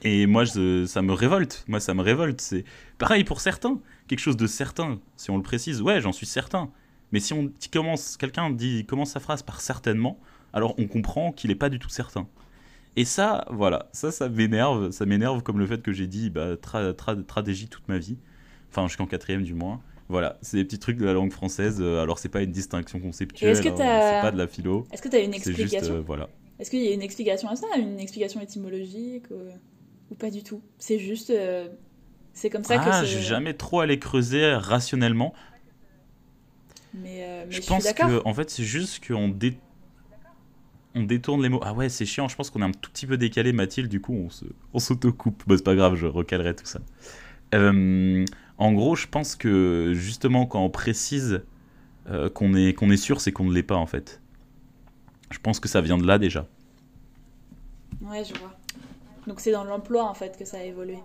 Et 0.05 0.27
moi, 0.27 0.45
ça 0.45 1.03
me 1.03 1.13
révolte. 1.13 1.65
Moi, 1.67 1.81
ça 1.81 1.95
me 1.95 2.03
révolte. 2.03 2.41
C'est 2.41 2.65
pareil 2.99 3.25
pour 3.25 3.41
certains. 3.41 3.81
Quelque 4.07 4.21
chose 4.21 4.37
de 4.37 4.47
certain. 4.47 5.01
Si 5.17 5.31
on 5.31 5.39
le 5.39 5.43
précise, 5.43 5.81
ouais, 5.81 6.01
j'en 6.03 6.13
suis 6.13 6.27
certain. 6.27 6.71
Mais 7.11 7.21
si 7.21 7.33
on 7.33 7.51
commence, 7.73 8.19
quelqu'un 8.19 8.51
dit 8.51 8.85
commence 8.85 9.13
sa 9.13 9.21
phrase 9.21 9.43
par 9.43 9.61
certainement, 9.61 10.19
alors 10.53 10.75
on 10.79 10.87
comprend 10.87 11.33
qu'il 11.33 11.49
n'est 11.49 11.57
pas 11.57 11.71
du 11.71 11.79
tout 11.79 11.89
certain. 11.89 12.29
Et 12.97 13.05
ça, 13.05 13.47
voilà, 13.51 13.89
ça, 13.93 14.13
ça 14.13 14.29
m'énerve. 14.29 14.91
Ça 14.91 15.07
m'énerve 15.07 15.43
comme 15.43 15.59
le 15.59 15.67
fait 15.67 15.83
que 15.83 15.93
j'ai 15.93 16.07
dit 16.07 16.29
bah, 16.29 16.57
tra, 16.59 16.93
toute 16.93 17.89
ma 17.89 17.99
vie. 17.99 18.19
Enfin, 18.71 18.87
jusqu'en 18.89 19.07
quatrième 19.07 19.43
du 19.43 19.55
moins. 19.55 19.81
Voilà, 20.11 20.39
c'est 20.43 20.59
des 20.59 20.65
petits 20.65 20.79
trucs 20.79 20.99
de 20.99 21.07
la 21.07 21.15
langue 21.15 21.33
française. 21.33 21.79
Euh, 21.81 22.03
alors, 22.03 22.19
c'est 22.19 22.29
pas 22.29 22.43
une 22.43 22.53
distinction 22.53 23.01
conceptuelle. 23.01 23.57
Hein, 23.57 23.61
c'est 23.63 24.21
pas 24.21 24.31
de 24.31 24.37
la 24.37 24.47
philo. 24.47 24.87
Est-ce 24.93 25.01
que 25.01 25.09
tu 25.09 25.17
as 25.17 25.21
une 25.21 25.33
explication 25.33 25.79
juste, 25.81 25.91
euh, 25.91 26.03
voilà. 26.07 26.29
Est-ce 26.59 26.71
qu'il 26.71 26.83
y 26.83 26.89
a 26.89 26.93
une 26.93 27.01
explication 27.01 27.49
à 27.49 27.57
ça? 27.57 27.67
Une 27.79 27.99
explication 27.99 28.43
étymologique 28.43 29.31
ou? 29.31 29.49
Pas 30.15 30.31
du 30.31 30.43
tout 30.43 30.63
C'est 30.79 30.99
juste. 30.99 31.31
Euh, 31.31 31.69
c'est 32.33 32.51
comme 32.51 32.65
ça 32.65 32.79
que 32.79 32.89
ah, 32.91 33.05
j'ai 33.05 33.23
jamais 33.23 33.55
trop 33.55 33.81
allé 33.81 33.99
creuser 33.99 34.55
rationnellement. 34.55 35.35
Mais, 36.93 37.25
euh, 37.25 37.47
je, 37.51 37.61
pense 37.61 37.93
que, 37.93 38.27
en 38.27 38.35
fait, 38.35 38.51
c'est 38.51 38.65
juste 38.65 39.07
qu'on 39.07 39.29
dé... 39.29 39.59
on 40.95 41.03
détourne 41.03 41.43
les 41.43 41.49
mots. 41.49 41.61
Ah 41.63 41.73
ouais, 41.75 41.89
c'est 41.89 42.07
chiant. 42.07 42.29
Je 42.29 42.37
pense 42.37 42.51
qu'on 42.51 42.63
est 42.63 42.65
un 42.65 42.73
tout 42.73 42.91
petit 42.91 43.07
peu 43.07 43.17
décalé, 43.17 43.53
Mathilde. 43.53 43.89
Du 43.89 44.01
coup, 44.01 44.15
on 44.15 44.31
se, 44.31 44.45
on 44.73 44.79
s'autocoupe. 44.79 45.43
Bon, 45.47 45.57
c'est 45.57 45.65
pas 45.65 45.77
grave, 45.77 45.95
je 45.95 46.07
recalerai 46.07 46.55
tout 46.57 46.67
ça. 46.67 46.81
Euh, 47.55 48.25
en 48.59 48.73
gros, 48.73 48.97
je 48.97 49.07
pense 49.07 49.37
que 49.37 49.93
justement, 49.95 50.47
quand 50.47 50.65
on 50.65 50.71
précise 50.71 51.43
qu'on 52.35 52.55
est, 52.55 52.75
qu'on 52.75 52.91
est 52.91 52.99
sûr, 52.99 53.21
c'est 53.21 53.33
qu'on 53.33 53.45
ne 53.45 53.53
l'est 53.55 53.63
pas 53.63 53.77
en 53.77 53.87
fait. 53.87 54.21
Je 55.31 55.39
pense 55.39 55.59
que 55.59 55.69
ça 55.69 55.81
vient 55.81 55.99
de 55.99 56.07
là 56.07 56.19
déjà. 56.19 56.47
Ouais, 58.03 58.23
je 58.25 58.39
vois. 58.39 58.55
Donc 59.27 59.41
c'est 59.41 59.53
dans 59.53 59.65
l'emploi 59.65 60.05
en 60.05 60.15
fait 60.15 60.37
que 60.39 60.45
ça 60.45 60.59
a 60.59 60.63
évolué. 60.63 60.99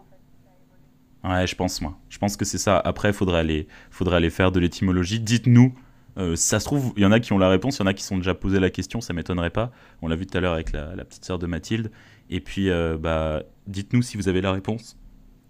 Ouais, 1.23 1.45
je 1.47 1.55
pense 1.55 1.81
moi. 1.81 1.97
Je 2.09 2.17
pense 2.17 2.37
que 2.37 2.45
c'est 2.45 2.57
ça. 2.57 2.77
Après, 2.77 3.09
il 3.09 3.13
faudrait 3.13 3.39
aller, 3.39 3.67
faudrait 3.91 4.17
aller 4.17 4.29
faire 4.29 4.51
de 4.51 4.59
l'étymologie. 4.59 5.19
Dites-nous. 5.19 5.73
Euh, 6.17 6.35
ça 6.35 6.59
se 6.59 6.65
trouve, 6.65 6.93
il 6.97 7.03
y 7.03 7.05
en 7.05 7.11
a 7.11 7.19
qui 7.19 7.31
ont 7.33 7.37
la 7.37 7.49
réponse, 7.49 7.77
il 7.77 7.81
y 7.81 7.83
en 7.83 7.87
a 7.87 7.93
qui 7.93 8.03
sont 8.03 8.17
déjà 8.17 8.33
posé 8.33 8.59
la 8.59 8.69
question, 8.69 8.99
ça 8.99 9.13
m'étonnerait 9.13 9.51
pas. 9.51 9.71
On 10.01 10.07
l'a 10.07 10.15
vu 10.15 10.25
tout 10.25 10.37
à 10.37 10.41
l'heure 10.41 10.53
avec 10.53 10.73
la, 10.73 11.05
petite 11.05 11.23
sœur 11.23 11.39
de 11.39 11.47
Mathilde. 11.47 11.91
Et 12.29 12.41
puis, 12.41 12.69
euh, 12.69 12.97
bah, 12.97 13.43
dites-nous 13.67 14.01
si 14.01 14.17
vous 14.17 14.27
avez 14.27 14.41
la 14.41 14.51
réponse. 14.51 14.97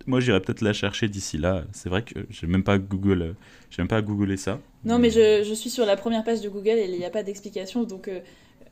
Moi, 0.06 0.20
j'irai 0.20 0.40
peut-être 0.42 0.62
la 0.62 0.74
chercher 0.74 1.08
d'ici 1.08 1.38
là. 1.38 1.64
C'est 1.72 1.90
vrai 1.90 2.04
que 2.04 2.20
j'ai 2.30 2.46
même 2.46 2.64
pas 2.64 2.78
Google, 2.78 3.22
euh, 3.22 3.34
j'ai 3.70 3.82
même 3.82 3.88
pas 3.88 4.02
googlé 4.02 4.38
ça. 4.38 4.60
Non, 4.86 5.00
mais 5.00 5.10
je, 5.10 5.44
je, 5.44 5.54
suis 5.54 5.70
sur 5.70 5.86
la 5.86 5.98
première 5.98 6.24
page 6.24 6.42
de 6.42 6.50
Google 6.50 6.78
et 6.78 6.86
il 6.86 6.98
n'y 6.98 7.06
a 7.06 7.10
pas 7.10 7.24
d'explication, 7.24 7.84
donc 7.84 8.10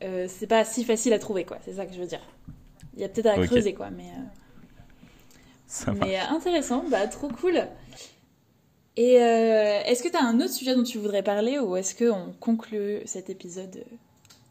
c'est 0.00 0.46
pas 0.46 0.64
si 0.64 0.84
facile 0.84 1.12
à 1.12 1.18
trouver, 1.18 1.44
quoi. 1.44 1.58
C'est 1.64 1.74
ça 1.74 1.86
que 1.86 1.94
je 1.94 2.00
veux 2.00 2.06
dire. 2.06 2.20
Il 2.98 3.02
y 3.02 3.04
a 3.04 3.08
peut-être 3.08 3.26
à 3.26 3.46
creuser, 3.46 3.74
quoi. 3.74 3.90
Mais, 3.90 4.10
euh, 5.88 5.92
mais 6.00 6.18
euh, 6.18 6.22
intéressant, 6.30 6.84
bah, 6.90 7.06
trop 7.06 7.28
cool. 7.28 7.62
Et 8.96 9.22
euh, 9.22 9.80
est-ce 9.84 10.02
que 10.02 10.08
tu 10.08 10.16
as 10.16 10.24
un 10.24 10.40
autre 10.40 10.52
sujet 10.52 10.74
dont 10.74 10.82
tu 10.82 10.98
voudrais 10.98 11.22
parler 11.22 11.60
ou 11.60 11.76
est-ce 11.76 11.94
qu'on 11.94 12.32
conclut 12.40 12.98
cet 13.04 13.30
épisode 13.30 13.84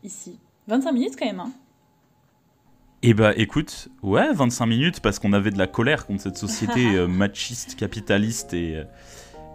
ici? 0.01 0.39
25 0.67 0.91
minutes 0.93 1.15
quand 1.19 1.25
même, 1.25 1.41
hein 1.41 1.51
eh 3.03 3.13
bah 3.13 3.31
écoute, 3.37 3.89
ouais, 4.01 4.33
25 4.33 4.65
minutes 4.65 4.99
parce 5.01 5.19
qu'on 5.19 5.31
avait 5.31 5.51
de 5.51 5.57
la 5.59 5.67
colère 5.67 6.07
contre 6.07 6.23
cette 6.23 6.37
société 6.37 7.05
machiste, 7.07 7.75
capitaliste 7.75 8.53
et, 8.55 8.83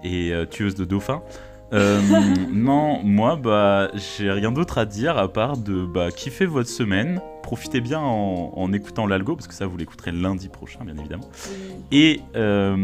et 0.05 0.33
tueuse 0.49 0.77
de 0.77 0.85
dauphins. 0.85 1.25
Non, 1.73 3.03
moi, 3.03 3.37
bah, 3.37 3.91
j'ai 3.95 4.31
rien 4.31 4.53
d'autre 4.53 4.79
à 4.79 4.85
dire 4.85 5.17
à 5.19 5.33
part 5.33 5.57
de 5.57 5.85
bah, 5.85 6.11
kiffer 6.11 6.47
votre 6.47 6.69
semaine, 6.69 7.21
profitez 7.43 7.81
bien 7.81 8.01
en, 8.01 8.73
écoutant 8.73 9.07
l'algo, 9.07 9.37
parce 9.37 9.47
que 9.47 9.55
ça, 9.55 9.67
vous 9.67 9.77
l'écouterez 9.77 10.13
lundi 10.13 10.49
prochain, 10.49 10.85
bien 10.85 10.97
évidemment. 10.97 11.29
Et 11.91 12.21
euh, 12.37 12.77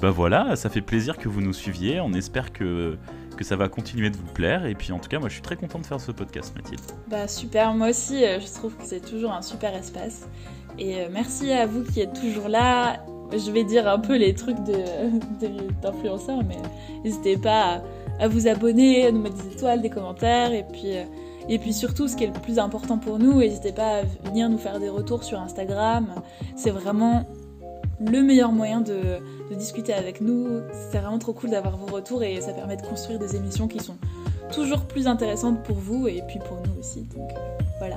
bah 0.00 0.10
voilà, 0.10 0.54
ça 0.56 0.70
fait 0.70 0.80
plaisir 0.80 1.18
que 1.18 1.28
vous 1.28 1.40
nous 1.40 1.52
suiviez. 1.52 2.00
On 2.00 2.12
espère 2.12 2.52
que, 2.52 2.96
que 3.36 3.44
ça 3.44 3.56
va 3.56 3.68
continuer 3.68 4.10
de 4.10 4.16
vous 4.16 4.32
plaire. 4.32 4.66
Et 4.66 4.74
puis 4.74 4.92
en 4.92 4.98
tout 4.98 5.08
cas, 5.08 5.18
moi 5.18 5.28
je 5.28 5.34
suis 5.34 5.42
très 5.42 5.56
content 5.56 5.78
de 5.78 5.86
faire 5.86 6.00
ce 6.00 6.12
podcast, 6.12 6.52
Mathilde. 6.54 6.82
Bah 7.08 7.26
super, 7.26 7.74
moi 7.74 7.90
aussi 7.90 8.24
euh, 8.24 8.38
je 8.38 8.52
trouve 8.52 8.76
que 8.76 8.84
c'est 8.84 9.00
toujours 9.00 9.32
un 9.32 9.42
super 9.42 9.74
espace. 9.74 10.28
Et 10.78 11.00
euh, 11.00 11.08
merci 11.10 11.50
à 11.52 11.66
vous 11.66 11.82
qui 11.82 12.00
êtes 12.00 12.12
toujours 12.20 12.48
là. 12.48 13.04
Je 13.32 13.50
vais 13.50 13.64
dire 13.64 13.88
un 13.88 13.98
peu 13.98 14.16
les 14.16 14.34
trucs 14.34 14.56
d'influenceurs, 15.82 16.42
mais 16.46 16.58
n'hésitez 17.04 17.36
pas 17.36 17.76
à, 17.76 17.82
vous 18.28 18.48
abonner, 18.48 19.06
à 19.06 19.12
nous 19.12 19.20
mettre 19.20 19.36
des 19.36 19.52
étoiles, 19.52 19.82
des 19.82 19.90
commentaires. 19.90 20.52
Et 20.52 20.64
puis, 20.64 20.96
euh, 20.96 21.04
et 21.48 21.58
puis 21.58 21.72
surtout, 21.72 22.08
ce 22.08 22.16
qui 22.16 22.24
est 22.24 22.28
le 22.28 22.32
plus 22.32 22.58
important 22.58 22.98
pour 22.98 23.18
nous, 23.18 23.38
n'hésitez 23.38 23.72
pas 23.72 23.98
à 23.98 24.02
venir 24.24 24.48
nous 24.48 24.58
faire 24.58 24.78
des 24.78 24.88
retours 24.88 25.24
sur 25.24 25.40
Instagram. 25.40 26.06
C'est 26.56 26.70
vraiment 26.70 27.24
le 28.00 28.22
meilleur 28.22 28.52
moyen 28.52 28.80
de, 28.80 29.18
de 29.50 29.54
discuter 29.54 29.92
avec 29.92 30.20
nous. 30.20 30.60
C'est 30.90 30.98
vraiment 30.98 31.18
trop 31.18 31.32
cool 31.32 31.50
d'avoir 31.50 31.76
vos 31.76 31.94
retours 31.94 32.22
et 32.22 32.40
ça 32.40 32.52
permet 32.52 32.76
de 32.76 32.82
construire 32.82 33.18
des 33.18 33.36
émissions 33.36 33.68
qui 33.68 33.80
sont 33.80 33.96
toujours 34.52 34.86
plus 34.86 35.06
intéressantes 35.06 35.62
pour 35.62 35.76
vous 35.76 36.08
et 36.08 36.22
puis 36.28 36.38
pour 36.38 36.58
nous 36.66 36.80
aussi. 36.80 37.02
Donc 37.14 37.30
euh, 37.30 37.58
voilà. 37.78 37.96